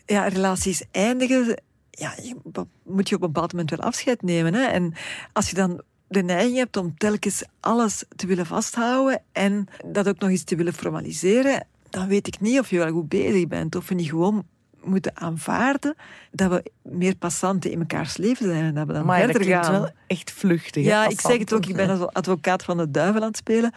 Ja, 0.05 0.27
relaties 0.27 0.83
eindigen. 0.91 1.61
Ja, 1.89 2.13
je, 2.21 2.35
moet 2.83 3.09
je 3.09 3.15
op 3.15 3.21
een 3.21 3.31
bepaald 3.31 3.51
moment 3.51 3.69
wel 3.69 3.79
afscheid 3.79 4.21
nemen. 4.21 4.53
Hè? 4.53 4.63
En 4.63 4.93
als 5.33 5.49
je 5.49 5.55
dan 5.55 5.81
de 6.07 6.23
neiging 6.23 6.57
hebt 6.57 6.77
om 6.77 6.97
telkens 6.97 7.43
alles 7.59 8.03
te 8.15 8.27
willen 8.27 8.45
vasthouden 8.45 9.21
en 9.31 9.67
dat 9.85 10.07
ook 10.07 10.19
nog 10.19 10.29
eens 10.29 10.43
te 10.43 10.55
willen 10.55 10.73
formaliseren, 10.73 11.67
dan 11.89 12.07
weet 12.07 12.27
ik 12.27 12.39
niet 12.39 12.59
of 12.59 12.69
je 12.69 12.77
wel 12.77 12.91
goed 12.91 13.09
bezig 13.09 13.47
bent. 13.47 13.75
Of 13.75 13.89
je 13.89 13.95
niet 13.95 14.09
gewoon 14.09 14.45
moeten 14.83 15.17
aanvaarden 15.17 15.95
dat 16.31 16.49
we 16.49 16.71
meer 16.81 17.15
passanten 17.15 17.71
in 17.71 17.77
mekaars 17.77 18.17
leven 18.17 18.45
zijn 18.45 18.63
en 18.63 18.73
dat 18.73 18.87
we 18.87 18.93
dan 18.93 19.05
maar 19.05 19.19
verder 19.19 19.49
dat 19.49 19.65
gaan. 19.65 19.71
wel 19.71 19.89
echt 20.07 20.31
vluchtig. 20.31 20.85
Ja, 20.85 21.07
ik 21.07 21.21
zeg 21.21 21.37
het 21.37 21.53
ook, 21.53 21.65
ik 21.65 21.75
ben 21.75 21.89
als 21.89 22.13
advocaat 22.13 22.63
van 22.63 22.77
de 22.77 22.91
duivel 22.91 23.21
aan 23.21 23.27
het 23.27 23.37
spelen. 23.37 23.73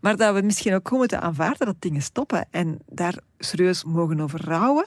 Maar 0.00 0.16
dat 0.16 0.34
we 0.34 0.42
misschien 0.42 0.74
ook 0.74 0.84
gewoon 0.84 0.98
moeten 0.98 1.20
aanvaarden 1.20 1.66
dat 1.66 1.76
dingen 1.78 2.02
stoppen 2.02 2.46
en 2.50 2.78
daar 2.86 3.14
serieus 3.38 3.84
mogen 3.84 4.20
over 4.20 4.44
rouwen. 4.44 4.86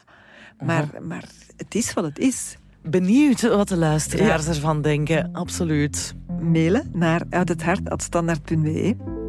Maar, 0.60 0.88
maar 1.02 1.24
het 1.58 1.76
is 1.76 1.94
wat 1.94 2.04
het 2.04 2.20
is. 2.20 2.56
Benieuwd 2.84 3.42
wat 3.42 3.68
de 3.68 3.78
luisteraars 3.78 4.48
ervan 4.48 4.82
denken, 4.82 5.30
absoluut. 5.34 6.14
Mailen 6.40 6.90
naar 6.94 7.22
uithethart.standaard.be 7.30 9.21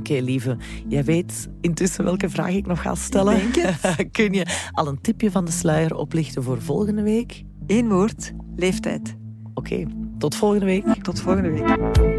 Oké, 0.00 0.18
lieve. 0.20 0.56
Jij 0.88 1.04
weet 1.04 1.48
intussen 1.60 2.04
welke 2.04 2.28
vraag 2.28 2.54
ik 2.54 2.66
nog 2.66 2.82
ga 2.82 2.94
stellen. 2.94 3.40
Kun 4.12 4.32
je 4.32 4.70
al 4.70 4.88
een 4.88 5.00
tipje 5.00 5.30
van 5.30 5.44
de 5.44 5.50
sluier 5.50 5.94
oplichten 5.94 6.42
voor 6.42 6.62
volgende 6.62 7.02
week? 7.02 7.42
Eén 7.66 7.88
woord, 7.88 8.32
leeftijd. 8.56 9.16
Oké, 9.54 9.86
tot 10.18 10.34
volgende 10.34 10.64
week. 10.64 11.02
Tot 11.02 11.20
volgende 11.20 11.50
week. 11.50 12.09